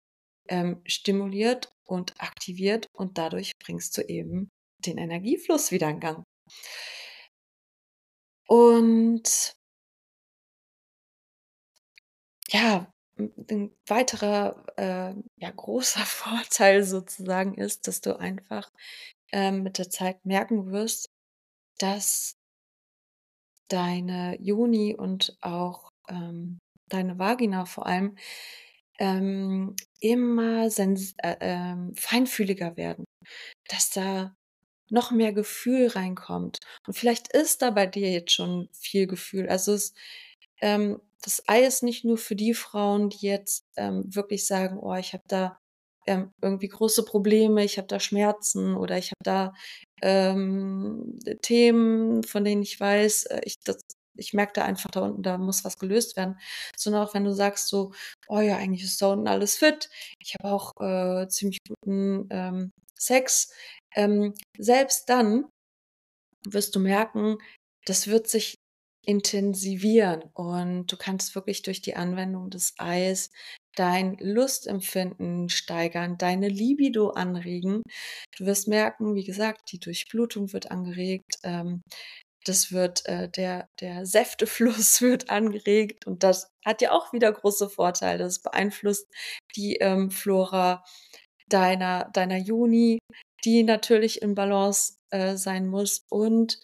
ähm, 0.49 0.81
stimuliert 0.87 1.73
und 1.85 2.21
aktiviert 2.21 2.87
und 2.93 3.17
dadurch 3.19 3.53
bringst 3.63 3.97
du 3.97 4.03
eben 4.03 4.49
den 4.85 4.97
Energiefluss 4.99 5.71
wieder 5.71 5.89
in 5.89 6.01
Gang. 6.01 6.25
Und 8.49 9.55
ja, 12.49 12.91
'n 13.17 13.31
'n 13.49 13.71
weiterer, 13.87 14.63
äh, 14.77 15.13
ja, 15.37 15.51
großer 15.51 16.01
Vorteil 16.05 16.83
sozusagen 16.83 17.55
ist, 17.55 17.87
dass 17.87 18.01
du 18.01 18.17
einfach, 18.19 18.69
ähm, 19.31 19.63
mit 19.63 19.77
der 19.77 19.89
Zeit 19.89 20.25
merken 20.25 20.71
wirst, 20.71 21.09
dass 21.79 22.37
deine 23.67 24.37
Joni 24.41 24.95
und 24.95 25.37
auch, 25.41 25.89
ähm, 26.09 26.59
deine 26.87 27.19
Vagina 27.19 27.65
vor 27.65 27.85
allem, 27.85 28.15
ähm, 28.99 29.75
immer 30.01 30.69
sens 30.71 31.15
äh, 31.19 31.37
ähm, 31.41 31.93
feinfühliger 31.97 32.77
werden, 32.77 33.05
dass 33.69 33.89
da 33.91 34.35
noch 34.91 35.11
mehr 35.11 35.33
Gefühl 35.33 35.87
reinkommt. 35.87 36.59
Und 36.87 36.95
vielleicht 36.97 37.29
ist 37.33 37.61
da 37.63 37.71
bei 37.71 37.87
dir 37.87 38.11
jetzt 38.11 38.33
schon 38.33 38.69
viel 38.73 39.07
Gefühl. 39.07 39.49
Also, 39.49 39.73
es 39.73 39.93
ähm, 40.61 41.01
das 41.23 41.43
Ei 41.47 41.61
ist 41.65 41.83
nicht 41.83 42.05
nur 42.05 42.17
für 42.17 42.35
die 42.35 42.53
Frauen, 42.53 43.09
die 43.09 43.25
jetzt, 43.27 43.65
ähm, 43.77 44.03
wirklich 44.15 44.45
sagen: 44.45 44.79
„Oh, 44.79 44.95
ich 44.95 45.13
habe 45.13 45.23
da, 45.27 45.59
ähm, 46.07 46.31
irgendwie 46.41 46.69
große 46.69 47.03
Probleme, 47.05 47.63
ich 47.65 47.77
habe 47.77 47.87
da 47.87 47.99
Schmerzen 47.99 48.75
oder 48.75 48.97
ich 48.97 49.07
habe 49.11 49.23
da, 49.23 49.53
ähm, 50.01 51.19
Themen, 51.41 52.23
von 52.23 52.43
denen 52.45 52.61
ich 52.63 52.79
weiß, 52.79 53.25
äh, 53.25 53.41
ich 53.43 53.59
das 53.63 53.77
ich 54.19 54.33
merke 54.33 54.53
da 54.55 54.65
einfach 54.65 54.91
da 54.91 55.01
unten, 55.01 55.23
da 55.23 55.37
muss 55.37 55.65
was 55.65 55.77
gelöst 55.79 56.17
werden.“ 56.17 56.37
Sondern 56.77 57.03
auch 57.07 57.13
wenn 57.13 57.23
du 57.25 57.33
sagst 57.33 57.67
so: 57.69 57.93
„Oh 58.27 58.39
ja, 58.39 58.57
eigentlich 58.57 58.83
ist 58.83 59.01
da 59.01 59.07
unten 59.13 59.27
alles 59.27 59.55
fit. 59.57 59.89
Ich 60.19 60.35
habe 60.35 60.53
auch, 60.53 60.73
äh, 60.81 61.27
ziemlich 61.29 61.59
guten, 61.67 62.27
ähm, 62.31 62.71
Sex.“ 62.95 63.51
Ähm, 63.95 64.33
selbst 64.57 65.09
dann 65.09 65.45
wirst 66.45 66.75
du 66.75 66.79
merken, 66.79 67.37
das 67.85 68.07
wird 68.07 68.27
sich 68.27 68.55
intensivieren 69.05 70.23
und 70.33 70.87
du 70.91 70.97
kannst 70.97 71.33
wirklich 71.35 71.61
durch 71.63 71.81
die 71.81 71.95
Anwendung 71.95 72.49
des 72.49 72.73
Eis 72.77 73.31
dein 73.75 74.17
Lustempfinden 74.19 75.49
steigern, 75.49 76.17
deine 76.17 76.49
Libido 76.49 77.11
anregen. 77.11 77.81
Du 78.37 78.45
wirst 78.45 78.67
merken, 78.67 79.15
wie 79.15 79.23
gesagt, 79.23 79.71
die 79.71 79.79
Durchblutung 79.79 80.51
wird 80.53 80.69
angeregt, 80.71 81.35
ähm, 81.43 81.81
das 82.45 82.71
wird 82.71 83.05
äh, 83.05 83.29
der 83.29 83.69
der 83.81 84.05
Säftefluss 84.05 85.01
wird 85.01 85.29
angeregt 85.29 86.07
und 86.07 86.23
das 86.23 86.49
hat 86.65 86.81
ja 86.81 86.91
auch 86.91 87.13
wieder 87.13 87.31
große 87.31 87.69
Vorteile. 87.69 88.19
Das 88.19 88.39
beeinflusst 88.39 89.07
die, 89.55 89.75
ähm, 89.77 90.11
Flora 90.11 90.83
deiner 91.47 92.09
deiner 92.13 92.37
Joni, 92.37 92.99
die 93.45 93.63
natürlich 93.63 94.21
in 94.21 94.35
Balance, 94.35 94.95
äh, 95.11 95.35
sein 95.37 95.67
muss 95.67 96.05
und, 96.09 96.59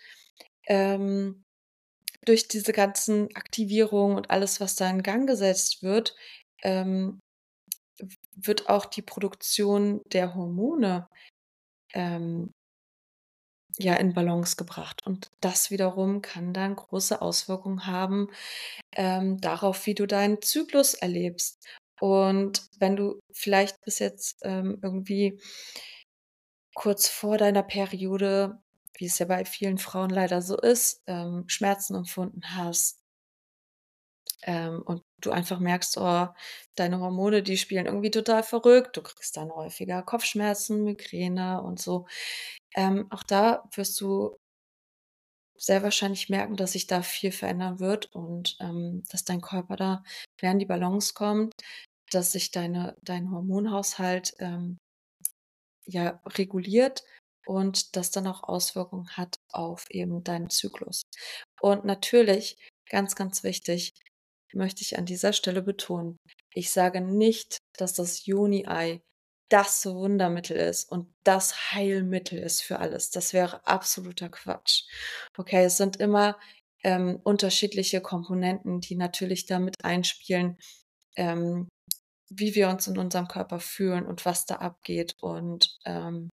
ähm, 0.68 1.44
durch 2.26 2.48
diese 2.48 2.74
ganzen 2.74 3.30
Aktivierungen 3.36 4.18
und 4.18 4.32
alles, 4.32 4.60
was 4.62 4.76
da 4.76 4.90
in 4.90 5.04
Gang 5.04 5.28
gesetzt 5.28 5.84
wird, 5.84 6.16
ähm, 6.64 7.20
wird 8.36 8.70
auch 8.70 8.86
die 8.86 9.02
Produktion 9.02 10.02
der 10.12 10.36
Hormone, 10.36 11.08
ähm 11.94 12.52
ja, 13.78 13.96
in 13.96 14.14
Balance 14.14 14.56
gebracht. 14.56 15.06
Und 15.06 15.30
das 15.42 15.72
wiederum 15.72 16.22
kann 16.22 16.54
dann 16.54 16.76
große 16.76 17.22
Auswirkungen 17.22 17.86
haben, 17.88 18.30
ähm, 18.94 19.40
darauf, 19.42 19.86
wie 19.86 19.96
du 19.96 20.06
deinen 20.08 20.42
Zyklus 20.42 20.94
erlebst. 20.94 21.66
Und 22.00 22.64
wenn 22.80 22.96
du 22.96 23.20
vielleicht 23.34 23.82
bis 23.82 24.00
jetzt, 24.00 24.38
ähm, 24.44 24.80
irgendwie 24.82 25.40
kurz 26.76 27.08
vor 27.08 27.38
deiner 27.38 27.64
Periode, 27.64 28.60
wie 28.98 29.06
es 29.06 29.20
ja 29.20 29.26
bei 29.26 29.46
vielen 29.46 29.78
Frauen 29.78 30.10
leider 30.10 30.42
so 30.42 30.58
ist, 30.58 31.02
ähm, 31.08 31.46
Schmerzen 31.48 31.96
empfunden 31.96 32.42
hast 32.56 33.00
ähm, 34.44 34.82
und 34.86 35.02
du 35.22 35.32
einfach 35.32 35.60
merkst, 35.60 35.98
oh, 35.98 36.28
deine 36.76 37.00
Hormone, 37.00 37.44
die 37.44 37.58
spielen 37.58 37.86
irgendwie 37.88 38.12
total 38.12 38.44
verrückt. 38.44 38.98
Du 38.98 39.02
kriegst 39.02 39.38
dann 39.38 39.52
häufiger 39.52 40.04
Kopfschmerzen, 40.04 40.84
Migräne 40.84 41.62
und 41.62 41.80
so. 41.80 42.08
Ähm, 42.76 43.08
auch 43.12 43.24
da 43.24 43.64
wirst 43.76 44.00
du 44.02 44.38
sehr 45.58 45.84
wahrscheinlich 45.84 46.30
merken, 46.30 46.58
dass 46.58 46.74
sich 46.74 46.88
da 46.88 47.02
viel 47.02 47.32
verändern 47.32 47.80
wird 47.80 48.14
und, 48.14 48.58
ähm, 48.60 49.04
dass 49.10 49.24
dein 49.24 49.42
Körper 49.42 49.76
da 49.78 50.04
mehr 50.42 50.52
in 50.52 50.60
die 50.60 50.66
Balance 50.66 51.14
kommt, 51.14 51.54
dass 52.12 52.34
sich 52.34 52.52
deine 52.52 52.96
dein 53.02 53.32
Hormonhaushalt, 53.32 54.36
ähm, 54.40 54.78
ja, 55.88 56.22
reguliert 56.26 57.04
und 57.46 57.96
das 57.96 58.12
dann 58.12 58.28
auch 58.28 58.44
Auswirkungen 58.44 59.10
hat 59.18 59.38
auf 59.52 59.86
eben 59.92 60.24
deinen 60.24 60.50
Zyklus. 60.50 61.04
Und 61.62 61.86
natürlich, 61.86 62.58
ganz, 62.90 63.16
ganz 63.16 63.44
wichtig, 63.44 63.94
möchte 64.54 64.82
ich 64.82 64.98
an 64.98 65.06
dieser 65.06 65.34
Stelle 65.34 65.62
betonen, 65.62 66.18
ich 66.54 66.72
sage 66.72 67.02
nicht, 67.02 67.58
dass 67.78 67.94
das 67.94 68.26
Joni-Ei 68.26 69.02
das 69.50 69.86
Wundermittel 69.86 70.58
ist 70.58 70.92
und 70.92 71.14
das 71.24 71.74
Heilmittel 71.74 72.40
ist 72.40 72.62
für 72.62 72.80
alles. 72.80 73.12
Das 73.12 73.34
wäre 73.34 73.66
absoluter 73.68 74.30
Quatsch. 74.30 74.84
Okay, 75.38 75.66
es 75.66 75.78
sind 75.78 75.98
immer, 75.98 76.38
ähm, 76.84 77.20
unterschiedliche 77.24 78.02
Komponenten, 78.02 78.82
die 78.82 78.96
natürlich 78.96 79.46
da 79.46 79.60
mit 79.60 79.84
einspielen, 79.84 80.58
ähm, 81.16 81.68
wie 82.30 82.56
wir 82.56 82.70
uns 82.70 82.88
in 82.88 82.98
unserem 82.98 83.28
Körper 83.28 83.60
fühlen 83.60 84.06
und 84.06 84.26
was 84.26 84.46
da 84.46 84.56
abgeht 84.58 85.16
und, 85.22 85.78
ähm, 85.86 86.30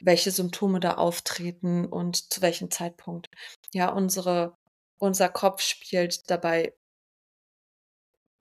welche 0.00 0.30
Symptome 0.30 0.80
da 0.80 0.94
auftreten 0.94 1.86
und 1.86 2.32
zu 2.32 2.42
welchem 2.42 2.70
Zeitpunkt. 2.70 3.28
Ja, 3.72 3.90
unsere 3.90 4.56
unser 5.02 5.28
Kopf 5.28 5.62
spielt 5.62 6.30
dabei 6.30 6.74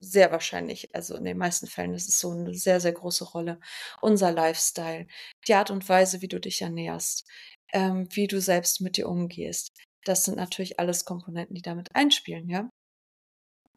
sehr 0.02 0.32
wahrscheinlich, 0.32 0.94
also 0.96 1.16
in 1.16 1.24
den 1.26 1.38
meisten 1.38 1.68
Fällen 1.68 1.94
ist 1.94 2.10
es 2.10 2.20
so 2.20 2.34
'ne 2.34 2.54
sehr, 2.56 2.82
sehr 2.82 2.94
große 2.94 3.26
Rolle. 3.26 3.60
Unser 4.02 4.32
Lifestyle, 4.34 5.08
die 5.48 5.54
Art 5.56 5.72
und 5.72 5.88
Weise, 5.90 6.22
wie 6.22 6.28
du 6.30 6.40
dich 6.40 6.62
ernährst, 6.64 7.28
ähm, 7.74 8.08
wie 8.12 8.28
du 8.28 8.42
selbst 8.42 8.82
mit 8.82 8.98
dir 8.98 9.08
umgehst. 9.10 9.72
Das 10.06 10.26
sind 10.26 10.38
natürlich 10.38 10.80
alles 10.80 11.06
Komponenten, 11.06 11.56
die 11.56 11.62
da 11.64 11.76
mit 11.76 11.96
einspielen, 11.96 12.50
ja? 12.50 12.70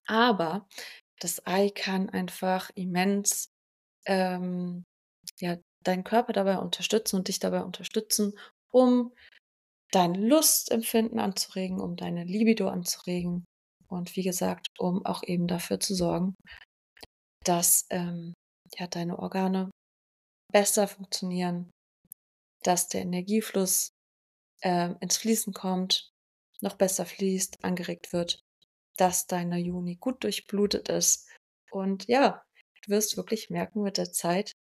Aber 0.06 0.68
das 1.20 1.46
Ei 1.46 1.70
kann 1.70 2.10
einfach 2.10 2.70
immens, 2.74 3.50
ähm, 4.06 4.84
ja, 5.40 5.58
deinen 5.82 6.04
Körper 6.04 6.32
dabei 6.32 6.58
unterstützen 6.58 7.16
und 7.18 7.28
dich 7.28 7.40
dabei 7.40 7.62
unterstützen, 7.64 8.38
um 8.70 9.14
dein 9.92 10.14
Lustempfinden 10.16 11.20
anzuregen, 11.20 11.80
um 11.80 11.96
deine 11.96 12.24
Libido 12.24 12.68
anzuregen 12.68 13.44
und 13.88 14.16
wie 14.16 14.22
gesagt, 14.22 14.68
um 14.78 15.04
auch 15.04 15.22
eben 15.22 15.46
dafür 15.46 15.80
zu 15.80 15.94
sorgen, 15.94 16.34
dass, 17.44 17.86
ähm, 17.90 18.34
ja, 18.78 18.86
deine 18.86 19.18
Organe 19.18 19.70
besser 20.52 20.88
funktionieren, 20.88 21.70
dass 22.62 22.88
der 22.88 23.02
Energiefluss, 23.02 23.90
ähm, 24.62 24.96
ins 25.00 25.16
Fließen 25.18 25.52
kommt, 25.52 26.10
noch 26.60 26.76
besser 26.76 27.04
fließt, 27.06 27.62
angeregt 27.64 28.12
wird, 28.12 28.40
dass 28.96 29.26
deine 29.26 29.58
Joni 29.58 29.96
gut 29.96 30.24
durchblutet 30.24 30.88
ist. 30.88 31.28
Und 31.70 32.06
ja, 32.06 32.42
du 32.82 32.90
wirst 32.92 33.16
wirklich 33.16 33.50
merken 33.50 33.82
mit 33.82 33.98
der 33.98 34.12
Zeit 34.12 34.52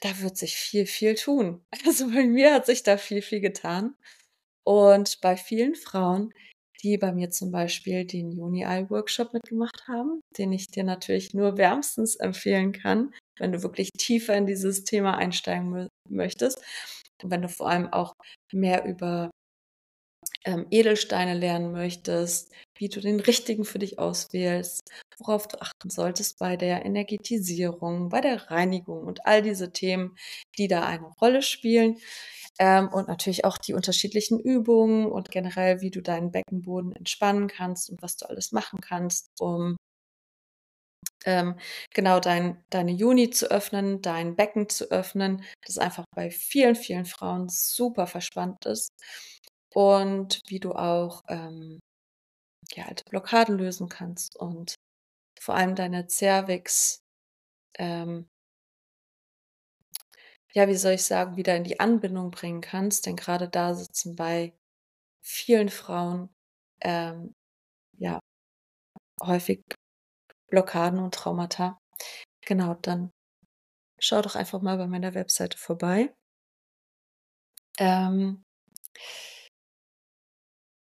da 0.00 0.20
wird 0.20 0.36
sich 0.36 0.56
viel, 0.56 0.86
viel 0.86 1.14
tun. 1.14 1.64
Also, 1.86 2.08
bei 2.10 2.24
mir 2.24 2.54
hat 2.54 2.66
sich 2.66 2.82
da 2.82 2.96
viel, 2.96 3.22
viel 3.22 3.40
getan. 3.40 3.96
Und 4.64 5.20
bei 5.20 5.36
vielen 5.36 5.74
Frauen, 5.74 6.32
die 6.82 6.98
bei 6.98 7.12
mir 7.12 7.30
zum 7.30 7.50
Beispiel 7.50 8.04
den 8.04 8.32
Joni-Ei-Workshop 8.32 9.32
mitgemacht 9.32 9.88
haben, 9.88 10.20
den 10.36 10.52
ich 10.52 10.68
dir 10.68 10.84
natürlich 10.84 11.34
nur 11.34 11.56
wärmstens 11.58 12.16
empfehlen 12.16 12.72
kann, 12.72 13.12
wenn 13.38 13.52
du 13.52 13.62
wirklich 13.62 13.90
tiefer 13.92 14.36
in 14.36 14.46
dieses 14.46 14.84
Thema 14.84 15.16
einsteigen 15.16 15.70
mö 15.70 15.88
möchtest 16.08 16.62
und 17.22 17.30
wenn 17.30 17.42
du 17.42 17.48
vor 17.48 17.68
allem 17.68 17.92
auch 17.92 18.14
mehr 18.52 18.84
über 18.84 19.30
ähm, 20.44 20.66
Edelsteine 20.70 21.34
lernen 21.34 21.72
möchtest, 21.72 22.52
wie 22.76 22.88
du 22.88 23.00
den 23.00 23.20
richtigen 23.20 23.64
für 23.64 23.78
dich 23.78 23.98
auswählst, 23.98 24.80
worauf 25.18 25.48
du 25.48 25.60
achten 25.60 25.90
solltest 25.90 26.38
bei 26.38 26.56
der 26.56 26.84
Energetisierung, 26.84 28.08
bei 28.08 28.20
der 28.20 28.50
Reinigung 28.50 29.04
und 29.04 29.26
all 29.26 29.42
diese 29.42 29.72
Themen, 29.72 30.16
die 30.56 30.68
da 30.68 30.84
eine 30.84 31.06
Rolle 31.20 31.42
spielen. 31.42 31.98
Ähm, 32.58 32.88
und 32.88 33.08
natürlich 33.08 33.44
auch 33.44 33.58
die 33.58 33.74
unterschiedlichen 33.74 34.40
Übungen 34.40 35.06
und 35.06 35.30
generell, 35.30 35.80
wie 35.80 35.90
du 35.90 36.02
deinen 36.02 36.32
Beckenboden 36.32 36.92
entspannen 36.94 37.48
kannst 37.48 37.90
und 37.90 38.02
was 38.02 38.16
du 38.16 38.26
alles 38.28 38.52
machen 38.52 38.80
kannst, 38.80 39.28
um 39.40 39.76
ähm, 41.24 41.56
genau 41.94 42.20
dein 42.20 42.64
deine 42.70 42.92
Joni 42.92 43.30
zu 43.30 43.50
öffnen, 43.50 44.02
dein 44.02 44.36
Becken 44.36 44.68
zu 44.68 44.90
öffnen, 44.90 45.44
das 45.66 45.78
einfach 45.78 46.04
bei 46.14 46.30
vielen, 46.30 46.74
vielen 46.76 47.04
Frauen 47.06 47.48
super 47.48 48.06
verspannt 48.06 48.64
ist. 48.66 48.90
Und 49.74 50.40
wie 50.48 50.60
du 50.60 50.72
auch, 50.74 51.22
ähm, 51.28 51.80
ja, 52.74 52.86
alte 52.86 53.04
Blockaden 53.10 53.58
lösen 53.58 53.88
kannst 53.88 54.36
und 54.36 54.74
vor 55.40 55.56
allem 55.56 55.74
deine 55.76 56.08
Cervix, 56.08 57.00
ähm 57.78 58.28
ja, 60.58 60.68
wie 60.68 60.74
soll 60.76 60.94
ich 60.94 61.04
sagen, 61.04 61.36
wieder 61.36 61.56
in 61.56 61.64
die 61.64 61.80
Anbindung 61.80 62.30
bringen 62.32 62.60
kannst, 62.60 63.06
denn 63.06 63.16
grade 63.16 63.48
da 63.48 63.74
sitzen 63.74 64.16
bei 64.16 64.54
vielen 65.22 65.68
Frauen, 65.70 66.30
ähm, 66.82 67.34
ja, 67.98 68.20
häufig 69.22 69.62
Blockaden 70.50 71.00
und 71.00 71.14
Traumata. 71.14 71.78
Genau, 72.46 72.74
dann 72.82 73.10
schau 74.00 74.22
doch 74.22 74.36
einfach 74.36 74.62
mal 74.62 74.78
bei 74.78 74.86
meiner 74.88 75.14
Webseite 75.14 75.58
vorbei. 75.58 76.14
Ähm 77.78 78.42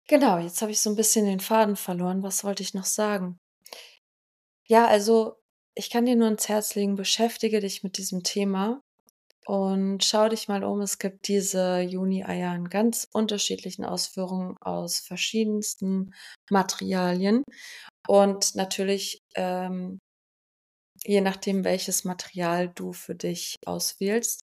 genau, 0.09 0.39
jetzt 0.39 0.61
habe 0.63 0.73
ich 0.73 0.81
so 0.83 0.91
'n 0.91 0.97
bisschen 0.97 1.25
den 1.27 1.41
Faden 1.41 1.75
verloren. 1.77 2.23
Was 2.23 2.45
wollte 2.45 2.63
ich 2.63 2.75
noch 2.75 2.85
sagen? 2.85 3.39
Ja, 4.69 4.87
also, 4.87 5.37
ich 5.75 5.91
kann 5.91 6.07
dir 6.07 6.17
nur 6.17 6.27
ans 6.27 6.49
Herz 6.49 6.75
legen, 6.75 6.95
beschäftige 6.97 7.61
dich 7.61 7.83
mit 7.83 7.97
diesem 7.99 8.23
Thema 8.23 8.81
und 9.46 10.05
schau 10.05 10.29
dich 10.29 10.48
mal 10.48 10.64
um. 10.64 10.81
Es 10.81 10.98
gibt 10.98 11.29
diese 11.29 11.81
Juni-Eier 11.81 12.55
in 12.55 12.68
ganz 12.68 13.09
unterschiedlichen 13.12 13.85
Ausführungen 13.85 14.57
aus 14.61 15.00
verschiedensten 15.00 16.14
Materialien 16.50 17.42
und 18.09 18.55
natürlich, 18.55 19.20
ähm, 19.37 19.98
je 21.05 21.20
nachdem, 21.20 21.64
welches 21.64 22.05
Material 22.05 22.68
du 22.74 22.92
für 22.92 23.14
dich 23.14 23.57
auswählst, 23.66 24.42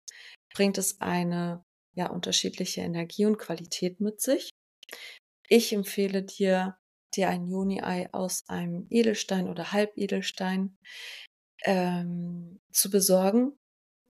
bringt 0.54 0.78
es 0.78 1.02
eine, 1.02 1.64
ja, 1.96 2.10
unterschiedliche 2.10 2.82
Energie 2.82 3.26
und 3.26 3.38
Qualität 3.38 4.00
mit 4.00 4.22
sich. 4.22 4.50
Ich 5.50 5.74
empfehle 5.74 6.24
dir, 6.24 6.78
dir 7.16 7.30
ein 7.30 7.48
Juni-Ei 7.48 8.10
aus 8.14 8.44
einem 8.48 8.88
Edelstein 8.90 9.50
oder 9.50 9.72
Halbedelstein, 9.72 10.78
ähm, 11.66 12.60
zu 12.72 12.90
besorgen. 12.92 13.58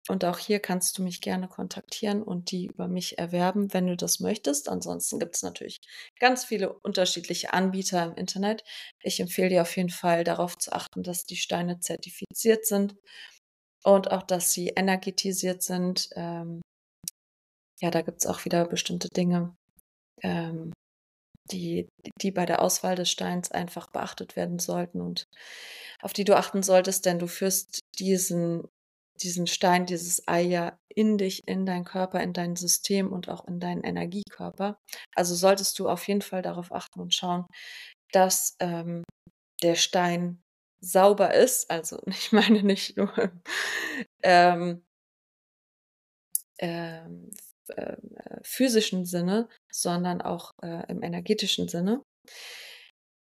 Und 0.09 0.25
auch 0.25 0.39
hier 0.39 0.59
kannst 0.59 0.99
du 0.99 1.03
mich 1.03 1.21
gerne 1.21 1.49
kontaktieren 1.49 2.23
und 2.23 2.51
die 2.51 2.67
über 2.67 2.89
mich 2.89 3.19
erwerben, 3.19 3.73
wenn 3.73 3.87
du 3.87 3.97
das 3.97 4.19
möchtest. 4.19 4.69
Ansonsten 4.69 5.21
gibt's 5.21 5.43
natürlich 5.43 5.79
ganz 6.19 6.45
viele 6.45 6.73
unterschiedliche 6.81 7.53
Anbieter 7.53 8.05
im 8.05 8.15
Internet. 8.15 8.65
Ich 9.03 9.21
empfehle 9.21 9.49
dir 9.49 9.63
auf 9.63 9.77
jeden 9.77 9.91
Fall 9.91 10.25
darauf 10.25 10.59
zu 10.59 10.73
achten, 10.73 11.03
dass 11.05 11.25
die 11.25 11.37
Steine 11.37 11.79
zertifiziert 11.79 12.67
sind 12.67 12.97
und 13.85 14.11
auch, 14.11 14.23
dass 14.25 14.53
sie 14.53 14.69
energetisiert 14.71 15.63
sind. 15.63 16.09
Ähm 16.17 16.63
ja, 17.81 17.91
da 17.91 18.03
gibt's 18.03 18.27
auch 18.27 18.45
wieder 18.45 18.67
bestimmte 18.67 19.09
Dinge, 19.09 19.57
ähm, 20.23 20.73
die 21.53 21.89
die 22.21 22.33
bei 22.33 22.47
der 22.47 22.63
Auswahl 22.63 22.97
des 22.97 23.11
Steins 23.11 23.51
einfach 23.53 23.89
beachtet 23.91 24.37
werden 24.37 24.59
sollten 24.59 25.01
und 25.01 25.27
auf 26.03 26.13
die 26.13 26.25
du 26.25 26.37
achten 26.37 26.63
solltest, 26.63 27.07
denn 27.07 27.19
du 27.19 27.27
führst 27.29 27.81
diesen 27.99 28.65
diesen 29.23 29.47
Stein, 29.47 29.87
dieses 29.87 30.27
Ei 30.29 30.43
ja 30.43 30.79
in 30.89 31.19
dich, 31.19 31.43
in 31.47 31.67
deinen 31.67 31.85
Körper, 31.85 32.21
in 32.23 32.33
dein 32.33 32.57
System 32.57 33.13
und 33.13 33.29
auch 33.29 33.47
in 33.47 33.61
deinen 33.61 33.83
Energiekörper. 33.85 34.79
Also, 35.15 35.35
solltest 35.35 35.79
du 35.79 35.89
auf 35.89 36.07
jeden 36.09 36.23
Fall 36.23 36.43
darauf 36.43 36.73
achten 36.73 37.01
und 37.01 37.15
schauen, 37.15 37.47
dass, 38.13 38.57
ähm, 38.61 39.05
der 39.63 39.77
Stein 39.77 40.43
sauber 40.83 41.35
ist. 41.35 41.71
Also, 41.71 42.01
ich 42.07 42.33
meine 42.33 42.63
nicht 42.63 42.97
nur, 42.97 43.13
ähm 44.23 44.83
ähm, 46.59 47.31
äh, 47.69 47.97
physischen 48.43 49.05
Sinne, 49.05 49.49
sondern 49.71 50.23
auch, 50.23 50.53
äh, 50.63 50.85
im 50.91 51.03
energetischen 51.03 51.69
Sinne. 51.69 52.03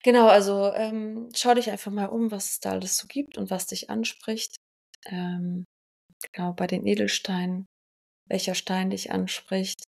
Genau, 0.03 0.27
also, 0.27 0.71
ähm, 0.73 1.29
schau 1.35 1.53
dich 1.55 1.69
einfach 1.71 1.91
mal 1.91 2.05
um, 2.07 2.31
was 2.31 2.49
es 2.51 2.59
da 2.59 2.71
alles 2.71 2.97
so 2.97 3.07
gibt 3.07 3.37
und 3.37 3.49
was 3.49 3.65
dich 3.67 3.89
anspricht. 3.89 4.55
Ähm, 5.07 5.65
genau, 6.33 6.53
bei 6.53 6.67
den 6.67 6.85
Edelsteinen, 6.85 7.65
welcher 8.27 8.55
Stein 8.55 8.89
dich 8.91 9.11
anspricht. 9.11 9.83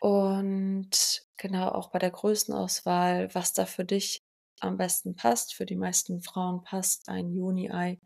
Und 0.00 1.22
genau, 1.36 1.68
auch 1.68 1.90
bei 1.90 1.98
der 1.98 2.10
Größenauswahl, 2.10 3.32
was 3.34 3.52
da 3.52 3.66
für 3.66 3.84
dich 3.84 4.18
am 4.60 4.76
besten 4.76 5.14
passt. 5.16 5.54
Für 5.54 5.66
die 5.66 5.76
meisten 5.76 6.22
Frauen 6.22 6.64
passt 6.64 7.08
ein 7.08 7.32
Juni-Ei 7.32 7.98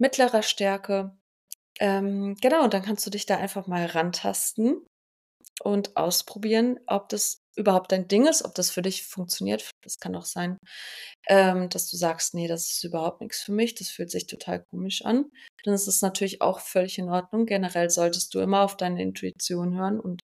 mittlerer 0.00 0.42
Stärke. 0.42 1.16
Ähm, 1.80 2.36
genau, 2.40 2.64
und 2.64 2.74
dann 2.74 2.82
kannst 2.82 3.06
du 3.06 3.10
dich 3.10 3.26
da 3.26 3.38
einfach 3.38 3.66
mal 3.68 3.86
rantasten 3.86 4.86
und 5.62 5.96
ausprobieren, 5.96 6.80
ob 6.88 7.08
das 7.10 7.40
überhaupt 7.56 7.92
dein 7.92 8.08
Ding 8.08 8.26
ist, 8.26 8.44
ob 8.44 8.54
das 8.54 8.70
für 8.70 8.82
dich 8.82 9.06
funktioniert. 9.06 9.70
Es 9.86 9.98
kann 9.98 10.16
auch 10.16 10.26
sein, 10.26 10.58
ähm, 11.28 11.68
dass 11.70 11.90
du 11.90 11.96
sagst: 11.96 12.34
„Ne, 12.34 12.48
das 12.48 12.70
ist 12.70 12.84
überhaupt 12.84 13.20
nix 13.22 13.42
für 13.42 13.52
mich, 13.52 13.74
das 13.74 13.90
fühlt 13.90 14.10
sich 14.10 14.26
total 14.26 14.64
komisch 14.70 15.04
an.“ 15.04 15.26
Dann 15.64 15.74
ist 15.74 15.88
es 15.88 16.02
natürlich 16.02 16.42
auch 16.42 16.60
völlig 16.60 16.98
in 16.98 17.08
Ordnung. 17.08 17.46
Generell 17.46 17.90
solltest 17.90 18.34
du 18.34 18.40
immer 18.40 18.60
auf 18.62 18.76
deine 18.76 19.02
Intuition 19.02 19.74
hören 19.76 19.98
und 20.00 20.22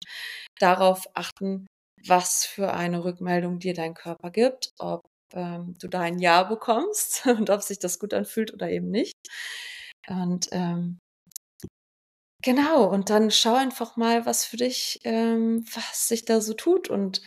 darauf 0.60 1.08
achten, 1.16 1.68
was 2.08 2.46
für 2.46 2.74
eine 2.74 3.04
Rückmeldung 3.04 3.60
dir 3.60 3.74
dein 3.74 3.94
Körper 3.94 4.32
gibt, 4.32 4.72
ob, 4.80 5.02
ähm, 5.34 5.76
du 5.80 5.88
da 5.88 6.02
ein 6.02 6.20
Ja 6.20 6.44
bekommst 6.44 7.26
und 7.28 7.50
ob 7.50 7.62
sich 7.64 7.80
das 7.80 8.00
gut 8.00 8.14
anfühlt 8.14 8.54
oder 8.54 8.70
eben 8.70 8.90
nicht. 8.90 9.16
Und, 10.08 10.50
ähm 10.52 11.00
genau, 12.44 12.86
und 12.90 13.10
dann 13.10 13.32
schau 13.32 13.56
einfach 13.56 13.96
mal, 13.98 14.26
was 14.26 14.46
für 14.46 14.58
dich 14.58 15.00
ähm, 15.04 15.66
was 15.74 16.08
sich 16.08 16.26
da 16.26 16.42
so 16.42 16.54
tut 16.54 16.90
und 16.90 17.22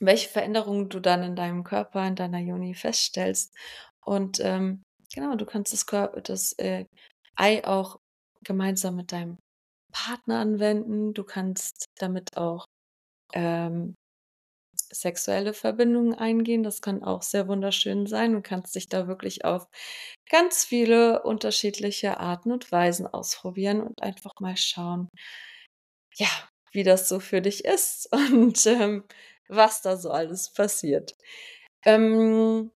welche 0.00 0.28
Veränderungen 0.28 0.88
du 0.88 1.00
dann 1.00 1.22
in 1.22 1.36
deinem 1.36 1.64
Körper, 1.64 2.06
in 2.06 2.16
deiner 2.16 2.38
Joni 2.38 2.74
feststellst. 2.74 3.54
Und, 4.04 4.40
ähm, 4.40 4.82
genau, 5.12 5.36
du 5.36 5.46
kannst 5.46 5.72
das 5.72 5.86
Kör 5.86 6.08
das, 6.22 6.52
äh, 6.58 6.84
Ei 7.36 7.64
auch 7.64 8.00
gemeinsam 8.44 8.96
mit 8.96 9.12
deinem 9.12 9.38
Partner 9.92 10.40
anwenden. 10.40 11.14
Du 11.14 11.24
kannst 11.24 11.86
damit 11.98 12.36
auch, 12.36 12.66
ähm, 13.34 13.94
sexuelle 14.92 15.54
Verbindungen 15.54 16.14
eingehen. 16.14 16.62
Das 16.62 16.82
kann 16.82 17.02
auch 17.02 17.22
sehr 17.22 17.48
wunderschön 17.48 18.06
sein. 18.06 18.32
Du 18.34 18.42
kannst 18.42 18.74
dich 18.74 18.88
da 18.88 19.08
wirklich 19.08 19.44
auf 19.44 19.66
ganz 20.30 20.64
viele 20.64 21.22
unterschiedliche 21.24 22.18
Arten 22.20 22.52
und 22.52 22.72
Weisen 22.72 23.06
ausprobieren 23.06 23.80
und 23.82 24.02
einfach 24.02 24.32
mal 24.40 24.56
schauen 24.56 25.08
ja, 26.16 26.28
wie 26.72 26.82
das 26.84 27.08
so 27.08 27.20
für 27.20 27.40
dich 27.42 27.64
ist 27.64 28.08
und, 28.12 28.66
ähm, 28.66 29.04
was 29.48 29.82
da 29.82 29.96
so 29.96 30.10
alles 30.10 30.52
passiert. 30.52 31.16
Ähm 31.84 32.70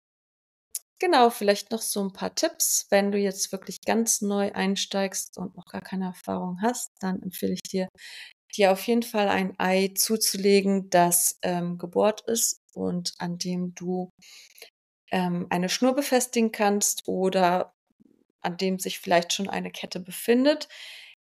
genau, 0.99 1.29
vielleicht 1.29 1.71
noch 1.71 1.81
so 1.81 2.01
'n 2.01 2.13
paar 2.13 2.35
Tipps. 2.35 2.87
Wenn 2.89 3.11
du 3.11 3.17
jetzt 3.17 3.51
wirklich 3.51 3.81
ganz 3.85 4.21
neu 4.21 4.51
einsteigst 4.53 5.37
und 5.37 5.55
noch 5.57 5.65
gar 5.65 5.81
keine 5.81 6.05
Erfahrung 6.07 6.59
hast, 6.61 6.91
dann 7.01 7.21
empfehle 7.21 7.53
ich 7.53 7.61
dir, 7.63 7.87
dir 8.57 8.71
auf 8.73 8.81
jeden 8.87 9.03
Fall 9.03 9.29
ein 9.29 9.55
Ei 9.59 9.93
zuzulegen, 9.95 10.89
das, 10.91 11.37
ähm, 11.43 11.77
gebohrt 11.79 12.21
ist 12.27 12.61
und 12.73 13.13
an 13.19 13.37
dem 13.39 13.75
du, 13.75 14.09
ähm, 15.11 15.47
eine 15.49 15.69
Schnur 15.69 15.95
befestigen 15.95 16.51
kannst 16.51 17.07
oder 17.07 17.73
an 18.41 18.57
dem 18.57 18.79
sich 18.79 18.99
vielleicht 18.99 19.33
schon 19.33 19.49
eine 19.49 19.71
Kette 19.71 19.99
befindet. 19.99 20.69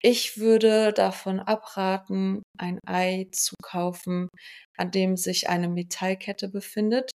Ich 0.02 0.38
würde 0.38 0.92
davon 0.94 1.40
abraten, 1.40 2.42
ein 2.58 2.78
Ei 2.86 3.28
zu 3.32 3.54
kaufen, 3.62 4.28
an 4.78 4.90
dem 4.92 5.16
sich 5.16 5.48
eine 5.50 5.68
Metallkette 5.68 6.48
befindet. 6.48 7.10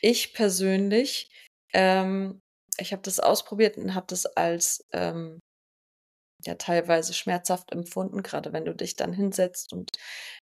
Ich 0.00 0.34
persönlich, 0.34 1.30
ähm 1.72 2.40
ich 2.78 2.92
habe 2.92 3.02
das 3.02 3.20
ausprobiert 3.20 3.76
und 3.78 3.94
habe 3.94 4.06
das 4.08 4.26
als, 4.26 4.84
ähm, 4.92 5.40
ja, 6.44 6.54
teilweise 6.54 7.14
schmerzhaft 7.14 7.72
empfunden, 7.72 8.22
grade 8.22 8.52
wenn 8.52 8.64
du 8.64 8.74
dich 8.74 8.96
dann 8.96 9.12
hinsetzt 9.12 9.72
und 9.72 9.90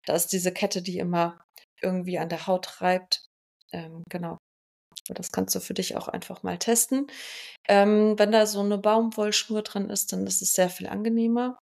da 0.06 0.14
ist 0.14 0.28
diese 0.32 0.52
Kette, 0.52 0.82
die 0.82 0.98
immer 0.98 1.40
irgendwie 1.82 2.18
an 2.18 2.28
der 2.30 2.46
Haut 2.46 2.80
reibt. 2.82 3.26
Ähm, 3.72 4.02
genau. 4.10 4.38
Das 5.08 5.32
kannst 5.32 5.54
du 5.56 5.60
für 5.60 5.74
dich 5.74 5.96
auch 5.96 6.08
einfach 6.08 6.42
mal 6.44 6.58
testen. 6.58 7.08
Ähm, 7.68 8.18
wenn 8.18 8.32
da 8.32 8.46
so 8.46 8.62
'ne 8.64 8.78
Baumwollschnur 8.78 9.62
dran 9.62 9.90
ist, 9.90 10.12
dann 10.12 10.26
ist 10.26 10.42
es 10.42 10.54
sehr 10.54 10.70
viel 10.70 10.88
angenehmer. 10.88 11.58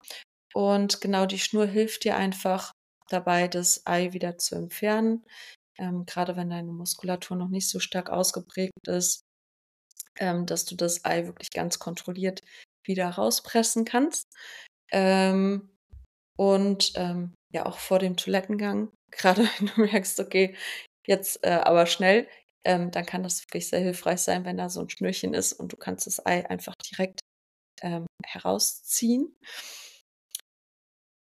Und 0.55 1.01
genau, 1.03 1.27
die 1.27 1.39
Schnur 1.41 1.67
hilft 1.67 2.05
dir 2.05 2.17
einfach 2.17 2.73
dabei, 3.11 3.49
das 3.49 3.83
Ei 3.87 4.13
wieder 4.15 4.39
zu 4.39 4.57
entfernen. 4.57 5.25
Ähm, 5.79 6.07
grade 6.07 6.37
wenn 6.37 6.51
deine 6.51 6.73
Muskulatur 6.73 7.37
noch 7.39 7.49
nicht 7.51 7.69
so 7.71 7.81
stark 7.81 8.11
ausgeprägt 8.11 8.73
ist, 8.89 9.23
ähm, 10.19 10.47
dass 10.47 10.65
du 10.65 10.77
das 10.77 11.05
Ei 11.05 11.27
wirklich 11.27 11.51
ganz 11.51 11.79
kontrolliert 11.79 12.43
wieder 12.85 13.09
rauspressen 13.11 13.85
kannst. 13.85 14.29
Ähm, 14.93 15.71
und, 16.37 16.93
ähm, 16.97 17.35
ja, 17.53 17.67
auch 17.67 17.79
vor 17.79 17.99
dem 17.99 18.17
Toilettengang, 18.17 18.91
grade 19.13 19.49
wenn 19.59 19.69
du 19.69 19.83
merkst: 19.83 20.21
„Okay, 20.21 20.57
jetzt, 21.07 21.45
äh, 21.45 21.51
aber 21.65 21.87
schnell“, 21.87 22.29
ähm, 22.65 22.91
dann 22.91 23.07
kann 23.07 23.23
das 23.23 23.43
wirklich 23.45 23.69
sehr 23.69 23.81
hilfreich 23.81 24.21
sein, 24.21 24.45
wenn 24.45 24.59
da 24.59 24.69
so 24.71 24.81
'n 24.83 24.91
Schnürchen 24.91 25.35
ist 25.35 25.53
und 25.55 25.73
du 25.73 25.77
kannst 25.77 26.07
das 26.07 26.25
Ei 26.27 26.49
einfach 26.51 26.75
direkt, 26.93 27.21
ähm, 27.83 28.07
herausziehen. 28.27 29.37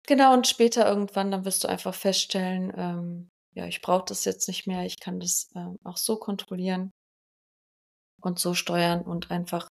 Genau, 0.07 0.33
und 0.33 0.47
später 0.47 0.87
irgendwann, 0.87 1.31
dann 1.31 1.45
wirst 1.45 1.63
du 1.63 1.67
einfach 1.67 1.93
feststellen, 1.95 2.71
ähm: 2.77 3.29
„Ja, 3.53 3.65
ich 3.67 3.81
brauche 3.81 4.05
das 4.07 4.23
jetzt 4.25 4.47
nicht 4.47 4.67
mehr. 4.67 4.85
Ich 4.85 4.99
kann 4.99 5.19
das, 5.19 5.49
auch 5.83 5.97
so 5.97 6.17
kontrollieren“ 6.17 6.91
„und 8.21 8.39
so 8.39 8.53
steuern 8.53 9.01
und 9.01 9.31
einfach, 9.31 9.67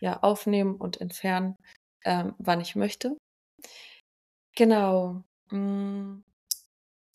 ja, 0.00 0.20
aufnehmen 0.22 0.76
und 0.76 1.00
entfernen, 1.00 1.56
ähm, 2.04 2.34
wann 2.38 2.60
ich 2.60 2.76
möchte.“ 2.76 3.16
Genau. 4.56 5.22
Hm, 5.50 6.24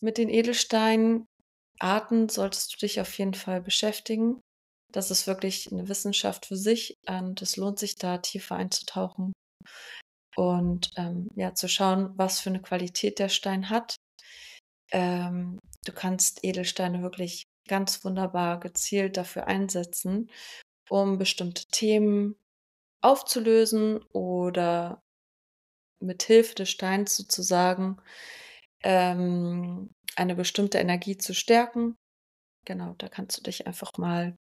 mit 0.01 0.17
den 0.17 0.29
Edelsteinarten 0.29 1.27
solltest 2.29 2.73
du 2.73 2.77
dich 2.79 3.01
auf 3.01 3.17
jeden 3.17 3.33
Fall 3.33 3.61
beschäftigen. 3.61 4.41
Das 4.91 5.11
ist 5.11 5.27
wirklich 5.27 5.71
eine 5.71 5.89
Wissenschaft 5.89 6.45
für 6.47 6.57
sich 6.57 6.95
und 7.07 7.41
es 7.41 7.57
lohnt 7.57 7.79
sich 7.79 7.95
da 7.95 8.17
tiefer 8.19 8.55
einzutauchen 8.55 9.33
und 10.35 10.91
ähm, 10.97 11.29
ja 11.35 11.53
zu 11.53 11.67
schauen, 11.69 12.11
was 12.17 12.39
für 12.39 12.49
eine 12.49 12.61
Qualität 12.61 13.19
der 13.19 13.29
Stein 13.29 13.69
hat. 13.69 13.95
Ähm, 14.91 15.59
du 15.85 15.91
kannst 15.93 16.43
Edelsteine 16.43 17.01
wirklich 17.01 17.43
ganz 17.67 18.03
wunderbar 18.05 18.59
gezielt 18.59 19.17
dafür 19.17 19.47
einsetzen, 19.47 20.29
um 20.89 21.17
bestimmte 21.17 21.65
Themen 21.67 22.35
aufzulösen 23.01 24.03
oder 24.13 25.01
mit 25.99 26.23
Hilfe 26.23 26.55
des 26.55 26.69
Steins 26.69 27.15
sozusagen 27.15 27.97
ähm, 28.83 29.91
eine 30.15 30.35
bestimmte 30.35 30.77
Energie 30.77 31.17
zu 31.17 31.33
stärken. 31.33 31.95
Genau, 32.65 32.95
da 32.97 33.09
kannst 33.09 33.37
du 33.37 33.43
dich 33.43 33.67
einfach 33.67 33.91
mal 33.97 34.35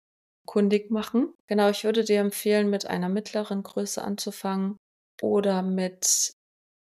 kundig 0.45 0.91
machen. 0.91 1.33
Genau, 1.47 1.69
ich 1.69 1.83
würde 1.83 2.03
dir 2.03 2.19
empfehlen, 2.19 2.69
mit 2.69 2.85
einer 2.85 3.09
mittleren 3.09 3.63
Größe 3.63 4.03
anzufangen 4.03 4.77
oder 5.21 5.61
mit 5.61 6.31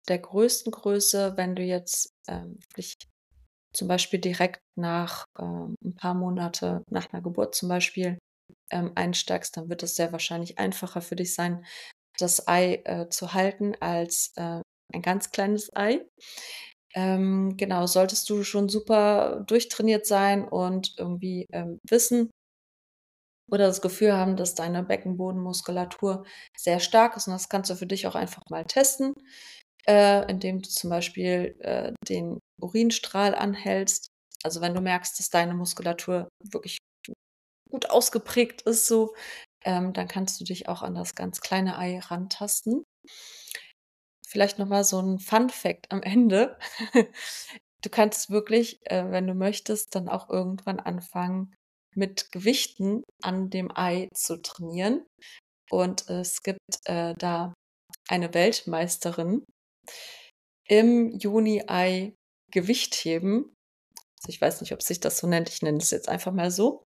der 0.08 0.20
größten 0.20 0.72
Größe, 0.72 1.36
wenn 1.38 1.56
du 1.56 1.64
jetzt 1.64 2.10
ähm, 2.28 2.60
zum 3.74 3.88
Beispiel 3.88 4.20
direkt 4.20 4.60
nach 4.78 5.26
ähm, 5.40 5.76
ein 5.84 5.96
paar 5.96 6.14
Monate 6.14 6.84
nach 6.90 7.12
einer 7.12 7.22
Geburt 7.22 7.56
zum 7.56 7.70
Beispiel 7.70 8.18
ähm, 8.72 8.92
einsteigst, 8.96 9.58
dann 9.58 9.70
wird 9.70 9.84
es 9.84 9.96
sehr 9.96 10.12
wahrscheinlich 10.12 10.58
einfacher 10.60 11.02
für 11.02 11.16
dich 11.16 11.34
sein, 11.34 11.66
das 12.18 12.48
Ei 12.48 12.82
äh, 12.86 13.10
zu 13.10 13.34
halten 13.34 13.76
als 13.80 14.34
äh, 14.38 14.62
ein 14.94 15.02
ganz 15.02 15.32
kleines 15.32 15.76
Ei. 15.76 16.06
Ähm, 16.94 17.58
genau, 17.58 17.88
solltest 17.88 18.30
du 18.30 18.44
schon 18.44 18.70
super 18.70 19.44
durchtrainiert 19.48 20.06
sein 20.06 20.48
und 20.48 20.94
irgendwie 20.98 21.46
ähm, 21.52 21.80
wissen 21.90 22.32
oder 23.52 23.68
das 23.68 23.82
Gefühl 23.82 24.14
haben, 24.14 24.38
dass 24.38 24.56
deine 24.56 24.84
Beckenbodenmuskulatur 24.84 26.26
sehr 26.58 26.80
stark 26.80 27.16
ist. 27.18 27.28
Und 27.28 27.34
das 27.34 27.50
kannst 27.50 27.70
du 27.70 27.76
für 27.76 27.86
dich 27.86 28.08
auch 28.08 28.16
einfach 28.16 28.42
mal 28.50 28.66
testen, 28.66 29.14
äh, 29.88 30.30
indem 30.30 30.62
du 30.62 30.70
zum 30.70 30.90
Beispiel 30.90 31.56
äh, 31.60 31.94
den 32.08 32.40
Urinstrahl 32.62 33.36
anhältst. 33.36 34.08
Also 34.44 34.62
wenn 34.62 34.74
du 34.74 34.82
merkst, 34.82 35.20
dass 35.20 35.30
deine 35.30 35.54
Muskulatur 35.54 36.30
wirklich 36.44 36.78
gut 37.70 37.90
ausgeprägt 37.90 38.62
ist, 38.64 38.88
so, 38.88 39.16
ähm, 39.64 39.94
dann 39.94 40.08
kannst 40.08 40.40
du 40.40 40.46
dich 40.46 40.68
auch 40.70 40.82
an 40.82 40.96
das 40.96 41.16
ganz 41.16 41.42
kleine 41.42 41.78
Ei 41.78 42.00
rantasten. 42.00 42.84
Vielleicht 44.28 44.60
nochmal 44.60 44.84
so 44.84 45.00
ein 45.00 45.20
Fun 45.20 45.50
Fact 45.50 45.92
am 45.92 46.02
Ende. 46.02 46.58
Du 47.84 47.92
kannst 47.92 48.32
wirklich, 48.32 48.80
äh, 48.90 49.12
wenn 49.12 49.28
du 49.28 49.36
möchtest, 49.36 49.94
dann 49.94 50.10
auch 50.10 50.32
irgendwann 50.32 50.80
anfangen, 50.80 51.54
mit 51.96 52.32
Gewichten 52.32 53.04
an 53.22 53.52
dem 53.52 53.70
Ei 53.76 54.10
zu 54.12 54.42
trainieren. 54.42 55.06
Und 55.70 56.10
es 56.10 56.42
gibt 56.42 56.60
äh, 56.86 57.14
da 57.20 57.54
eine 58.08 58.34
Weltmeisterin 58.34 59.44
im 60.68 61.12
Juni-Ei 61.12 62.16
Gewichtheben. 62.52 63.54
Also 64.18 64.30
ich 64.30 64.42
weiß 64.42 64.62
nicht, 64.62 64.74
ob 64.74 64.82
sich 64.82 65.00
das 65.00 65.20
so 65.20 65.28
nennt. 65.28 65.50
Ich 65.50 65.62
nenne 65.62 65.78
es 65.78 65.92
jetzt 65.92 66.10
einfach 66.10 66.32
mal 66.32 66.50
so. 66.50 66.85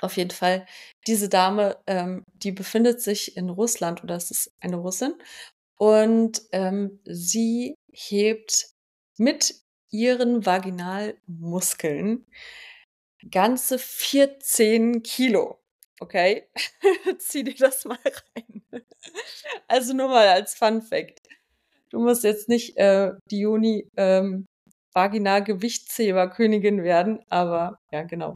Auf 0.00 0.16
jeden 0.16 0.30
Fall, 0.30 0.66
diese 1.06 1.28
Dame, 1.28 1.76
ähm, 1.86 2.24
die 2.32 2.52
befindet 2.52 3.02
sich 3.02 3.36
in 3.36 3.50
Russland 3.50 4.02
oder 4.02 4.16
es 4.16 4.30
ist 4.30 4.52
eine 4.60 4.76
Russin 4.76 5.14
und 5.76 6.42
ähm, 6.52 7.00
sie 7.04 7.74
hebt 7.92 8.68
mit 9.18 9.54
ihren 9.90 10.46
Vaginalmuskeln 10.46 12.26
ganze 13.30 13.78
14 13.78 15.02
Kilo. 15.02 15.58
Okay, 16.00 16.48
zieh 17.18 17.44
dir 17.44 17.54
das 17.58 17.84
mal 17.84 17.98
rein. 18.04 18.62
Also 19.68 19.94
nur 19.94 20.08
mal 20.08 20.28
als 20.28 20.54
Fun 20.54 20.82
Fact. 20.82 21.20
Du 21.90 22.00
musst 22.00 22.24
jetzt 22.24 22.48
nicht 22.48 22.76
äh, 22.78 23.12
die 23.30 23.40
Juni 23.40 23.88
ähm, 23.96 24.46
Vaginal-Gewichtsheberkönigin 24.94 26.82
werden, 26.84 27.20
aber 27.30 27.78
ja, 27.92 28.02
genau. 28.04 28.34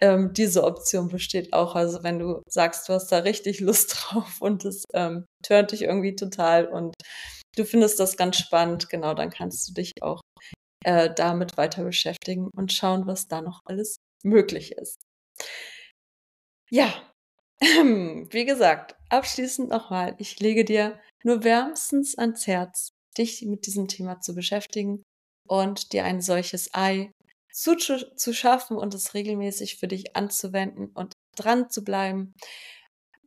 Ähm, 0.00 0.32
diese 0.32 0.64
Option 0.64 1.08
besteht 1.08 1.52
auch. 1.52 1.74
Also 1.74 2.02
wenn 2.02 2.18
du 2.18 2.42
sagst, 2.48 2.88
du 2.88 2.92
hast 2.92 3.08
da 3.08 3.18
richtig 3.18 3.60
Lust 3.60 3.96
drauf 4.10 4.40
und 4.40 4.64
es 4.64 4.84
ähm, 4.94 5.24
turnt 5.42 5.72
dich 5.72 5.82
irgendwie 5.82 6.14
total 6.14 6.66
und 6.66 6.94
du 7.56 7.64
findest 7.64 7.98
das 7.98 8.16
ganz 8.16 8.36
spannend, 8.36 8.88
genau, 8.88 9.14
dann 9.14 9.30
kannst 9.30 9.68
du 9.68 9.74
dich 9.74 9.92
auch 10.02 10.20
äh, 10.84 11.12
damit 11.14 11.56
weiter 11.56 11.84
beschäftigen 11.84 12.48
und 12.56 12.72
schauen, 12.72 13.06
was 13.06 13.28
da 13.28 13.40
noch 13.40 13.60
alles 13.64 13.96
möglich 14.22 14.72
ist. 14.72 15.00
Ja, 16.70 16.92
wie 17.60 18.44
gesagt, 18.44 18.94
abschließend 19.08 19.68
nochmal, 19.70 20.14
ich 20.18 20.38
lege 20.38 20.64
dir 20.64 21.00
nur 21.24 21.42
wärmstens 21.42 22.16
ans 22.16 22.46
Herz, 22.46 22.90
dich 23.16 23.42
mit 23.42 23.66
diesem 23.66 23.88
Thema 23.88 24.20
zu 24.20 24.34
beschäftigen 24.34 25.02
und 25.48 25.92
dir 25.92 26.04
ein 26.04 26.20
solches 26.20 26.70
Ei 26.74 27.10
zu, 27.60 28.34
schaffen 28.34 28.76
und 28.76 28.94
es 28.94 29.14
regelmäßig 29.14 29.76
für 29.76 29.88
dich 29.88 30.16
anzuwenden 30.16 30.90
und 30.94 31.14
dran 31.36 31.70
zu 31.70 31.84
bleiben, 31.84 32.34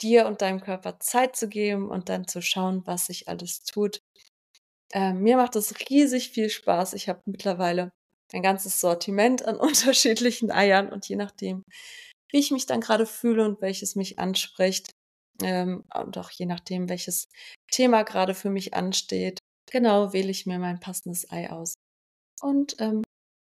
dir 0.02 0.26
und 0.26 0.42
deinem 0.42 0.62
Körper 0.62 1.00
Zeit 1.00 1.36
zu 1.36 1.48
geben 1.48 1.90
und 1.90 2.10
dann 2.10 2.28
zu 2.28 2.42
schauen, 2.42 2.82
was 2.86 3.08
sich 3.08 3.28
alles 3.28 3.64
tut. 3.64 4.02
Äh, 4.94 5.14
mir 5.14 5.38
macht 5.38 5.56
es 5.56 5.74
riesig 5.90 6.32
viel 6.32 6.50
Spaß. 6.50 6.94
Ich 6.94 7.08
habe 7.08 7.22
mittlerweile 7.26 7.92
ein 8.34 8.42
ganzes 8.42 8.80
Sortiment 8.80 9.46
an 9.46 9.56
unterschiedlichen 9.60 10.52
Eiern 10.52 10.92
und 10.92 11.08
je 11.08 11.16
nachdem, 11.16 11.64
wie 12.30 12.40
ich 12.40 12.52
mich 12.52 12.66
dann 12.66 12.82
gerade 12.82 13.06
fühle 13.06 13.46
und 13.46 13.62
welches 13.62 13.96
mich 13.96 14.20
anspricht 14.20 14.92
ähm, 15.44 15.84
und 15.94 16.18
auch 16.18 16.32
je 16.32 16.46
nachdem, 16.46 16.90
welches 16.90 17.28
Thema 17.72 18.04
gerade 18.04 18.34
für 18.34 18.50
mich 18.50 18.74
ansteht, 18.74 19.40
genau 19.70 20.14
wähle 20.14 20.32
ich 20.32 20.46
mir 20.46 20.60
mein 20.60 20.80
passendes 20.80 21.30
Ei 21.32 21.50
aus 21.50 21.76
und 22.42 22.76
ähm, 22.80 23.04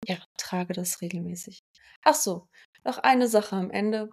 ja, 0.05 0.17
trage 0.37 0.73
das 0.73 1.01
regelmäßig. 1.01 1.59
Ach 2.03 2.15
so, 2.15 2.47
noch 2.83 2.97
eine 2.99 3.27
Sache 3.27 3.55
am 3.55 3.71
Ende. 3.71 4.09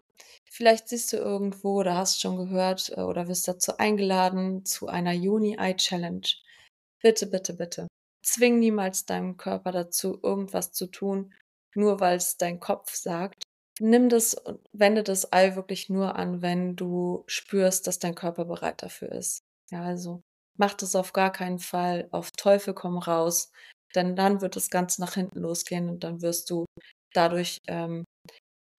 Vielleicht 0.51 0.88
siehst 0.88 1.12
du 1.12 1.16
irgendwo 1.16 1.81
oder 1.81 1.96
hast 1.96 2.20
schon 2.20 2.37
gehört 2.37 2.90
äh, 2.96 3.03
oder 3.03 3.29
wirst 3.29 3.49
dazu 3.49 3.77
eingeladen 3.79 4.64
zu 4.64 4.88
einer 4.88 5.12
Juni-Eye-Challenge. 5.12 6.27
Bitte, 7.03 7.27
bitte, 7.27 7.55
bitte 7.55 7.87
zwing 8.27 8.59
niemals 8.59 9.07
deinen 9.07 9.37
Körper 9.37 9.72
dazu, 9.72 10.18
irgendwas 10.22 10.72
zu 10.72 10.87
tun, 10.88 11.33
nur 11.75 12.01
weil 12.01 12.16
es 12.16 12.37
dein 12.37 12.61
Kopf 12.61 12.94
sagt. 12.94 13.42
Nimm 13.79 14.09
das 14.09 14.35
und 14.35 14.61
wende 14.72 15.03
das 15.03 15.33
Ei 15.33 15.55
wirklich 15.55 15.88
nur 15.90 16.16
an, 16.16 16.42
wenn 16.42 16.77
du 16.77 17.25
spürst, 17.27 17.87
dass 17.87 17.99
dein 17.99 18.14
Körper 18.14 18.46
bereit 18.46 18.83
dafür 18.83 19.12
ist. 19.12 19.42
Ja, 19.70 19.83
also 19.83 20.22
mach 20.59 20.75
das 20.75 20.96
auf 20.96 21.12
gar 21.12 21.31
keinen 21.31 21.59
Fall 21.59 22.09
auf 22.11 22.31
Teufel 22.33 22.75
komm 22.75 22.99
raus, 22.99 23.53
denn 23.94 24.16
dann 24.16 24.40
wird 24.40 24.57
das 24.57 24.70
Ganze 24.70 25.01
nach 25.01 25.14
hinten 25.14 25.40
losgehen 25.40 25.88
und 25.88 26.05
dann 26.05 26.22
wirst 26.22 26.51
du 26.51 26.66
dadurch 27.12 27.59
ähm, 27.66 28.05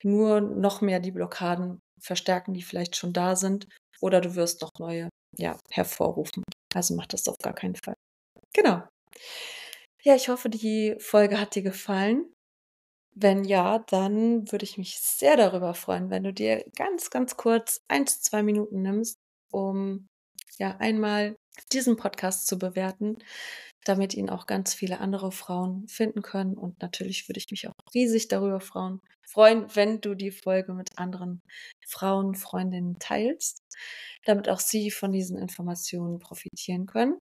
nur 0.03 0.41
noch 0.41 0.81
mehr 0.81 0.99
die 0.99 1.11
Blockaden 1.11 1.79
verstärken, 1.99 2.53
die 2.53 2.61
vielleicht 2.61 2.95
schon 2.95 3.13
da 3.13 3.35
sind, 3.35 3.67
oder 4.01 4.21
du 4.21 4.35
wirst 4.35 4.61
noch 4.61 4.71
neue 4.79 5.09
ja, 5.37 5.57
hervorrufen. 5.71 6.43
Also 6.73 6.95
mach 6.95 7.07
das 7.07 7.27
auf 7.27 7.37
gar 7.43 7.53
keinen 7.53 7.75
Fall. 7.75 7.95
Genau. 8.53 8.83
Ja, 10.03 10.15
ich 10.15 10.29
hoffe, 10.29 10.49
die 10.49 10.95
Folge 10.99 11.39
hat 11.39 11.55
dir 11.55 11.63
gefallen. 11.63 12.31
Wenn 13.15 13.43
ja, 13.43 13.79
dann 13.79 14.51
würde 14.51 14.63
ich 14.63 14.77
mich 14.77 14.99
sehr 14.99 15.35
darüber 15.37 15.73
freuen, 15.73 16.11
wenn 16.11 16.23
du 16.23 16.31
dir 16.31 16.63
ganz, 16.75 17.09
ganz 17.09 17.35
kurz 17.35 17.79
eins, 17.87 18.21
zwei 18.21 18.43
Minuten 18.43 18.83
nimmst, 18.83 19.17
um 19.51 20.07
ja 20.59 20.77
einmal 20.77 21.35
diesen 21.71 21.97
Podcast 21.97 22.45
zu 22.45 22.59
bewerten, 22.59 23.17
damit 23.83 24.13
ihn 24.13 24.29
auch 24.29 24.47
ganz 24.47 24.73
viele 24.73 24.99
andere 24.99 25.31
Frauen 25.31 25.87
finden 25.87 26.21
können. 26.21 26.55
Und 26.55 26.81
natürlich 26.81 27.27
würde 27.29 27.39
ich 27.39 27.49
mich 27.51 27.67
auch 27.67 27.73
riesig 27.93 28.27
darüber 28.27 28.59
freuen, 28.59 28.99
wenn 29.35 30.01
du 30.01 30.15
die 30.15 30.31
Folge 30.31 30.73
mit 30.73 30.97
anderen 30.97 31.41
Frauen, 31.87 32.35
Freundinnen 32.35 32.97
teilst, 32.99 33.61
damit 34.25 34.49
auch 34.49 34.59
sie 34.59 34.91
von 34.91 35.11
diesen 35.11 35.37
Informationen 35.37 36.19
profitieren 36.19 36.85
können. 36.85 37.17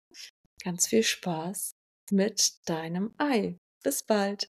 Ganz 0.64 0.86
viel 0.86 1.02
Spaß 1.02 1.72
mit 2.10 2.52
deinem 2.66 3.14
Ei. 3.18 3.58
Bis 3.82 4.02
bald. 4.02 4.48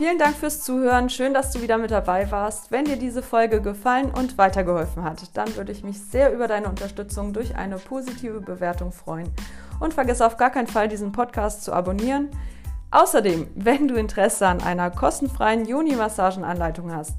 Vielen 0.00 0.18
Dank 0.18 0.34
fürs 0.34 0.62
Zuhören. 0.62 1.10
Schön, 1.10 1.34
dass 1.34 1.52
du 1.52 1.60
wieder 1.60 1.76
mit 1.76 1.90
dabei 1.90 2.30
warst. 2.30 2.70
Wenn 2.70 2.86
dir 2.86 2.96
diese 2.96 3.22
Folge 3.22 3.60
gefallen 3.60 4.10
und 4.10 4.38
weitergeholfen 4.38 5.04
hat, 5.04 5.36
dann 5.36 5.54
würde 5.56 5.72
ich 5.72 5.84
mich 5.84 6.00
sehr 6.00 6.32
über 6.32 6.48
deine 6.48 6.70
Unterstützung 6.70 7.34
durch 7.34 7.54
eine 7.54 7.76
positive 7.76 8.40
Bewertung 8.40 8.92
freuen. 8.92 9.30
Und 9.78 9.92
vergiss 9.92 10.22
auf 10.22 10.38
gar 10.38 10.48
keinen 10.48 10.68
Fall, 10.68 10.88
diesen 10.88 11.12
Podcast 11.12 11.64
zu 11.64 11.74
abonnieren. 11.74 12.30
Außerdem, 12.90 13.48
wenn 13.54 13.88
du 13.88 13.94
Interesse 13.96 14.46
an 14.46 14.62
einer 14.62 14.90
kostenfreien 14.90 15.66
Juni-Massagenanleitung 15.66 16.90
hast, 16.90 17.16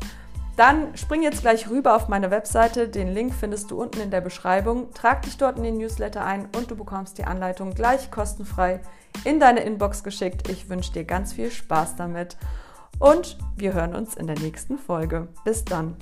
dann 0.57 0.97
spring 0.97 1.21
jetzt 1.21 1.41
gleich 1.41 1.69
rüber 1.69 1.95
auf 1.95 2.07
meine 2.07 2.31
Webseite. 2.31 2.87
Den 2.87 3.13
Link 3.13 3.35
findest 3.35 3.69
du 3.69 3.79
unten 3.79 4.01
in 4.01 4.09
der 4.09 4.21
Beschreibung. 4.21 4.91
Trag 4.95 5.21
dich 5.21 5.37
dort 5.37 5.57
in 5.57 5.63
den 5.63 5.77
Newsletter 5.77 6.25
ein 6.25 6.49
und 6.57 6.71
du 6.71 6.75
bekommst 6.75 7.19
die 7.19 7.25
Anleitung 7.25 7.75
gleich 7.75 8.09
kostenfrei 8.09 8.79
in 9.23 9.39
deine 9.39 9.59
Inbox 9.59 10.03
geschickt. 10.03 10.49
Ich 10.49 10.67
wünsche 10.67 10.93
dir 10.93 11.03
ganz 11.03 11.33
viel 11.33 11.51
Spaß 11.51 11.95
damit. 11.95 12.37
Und 13.01 13.35
wir 13.57 13.73
hören 13.73 13.95
uns 13.95 14.15
in 14.15 14.27
der 14.27 14.37
nächsten 14.37 14.77
Folge. 14.77 15.27
Bis 15.43 15.65
dann. 15.65 15.95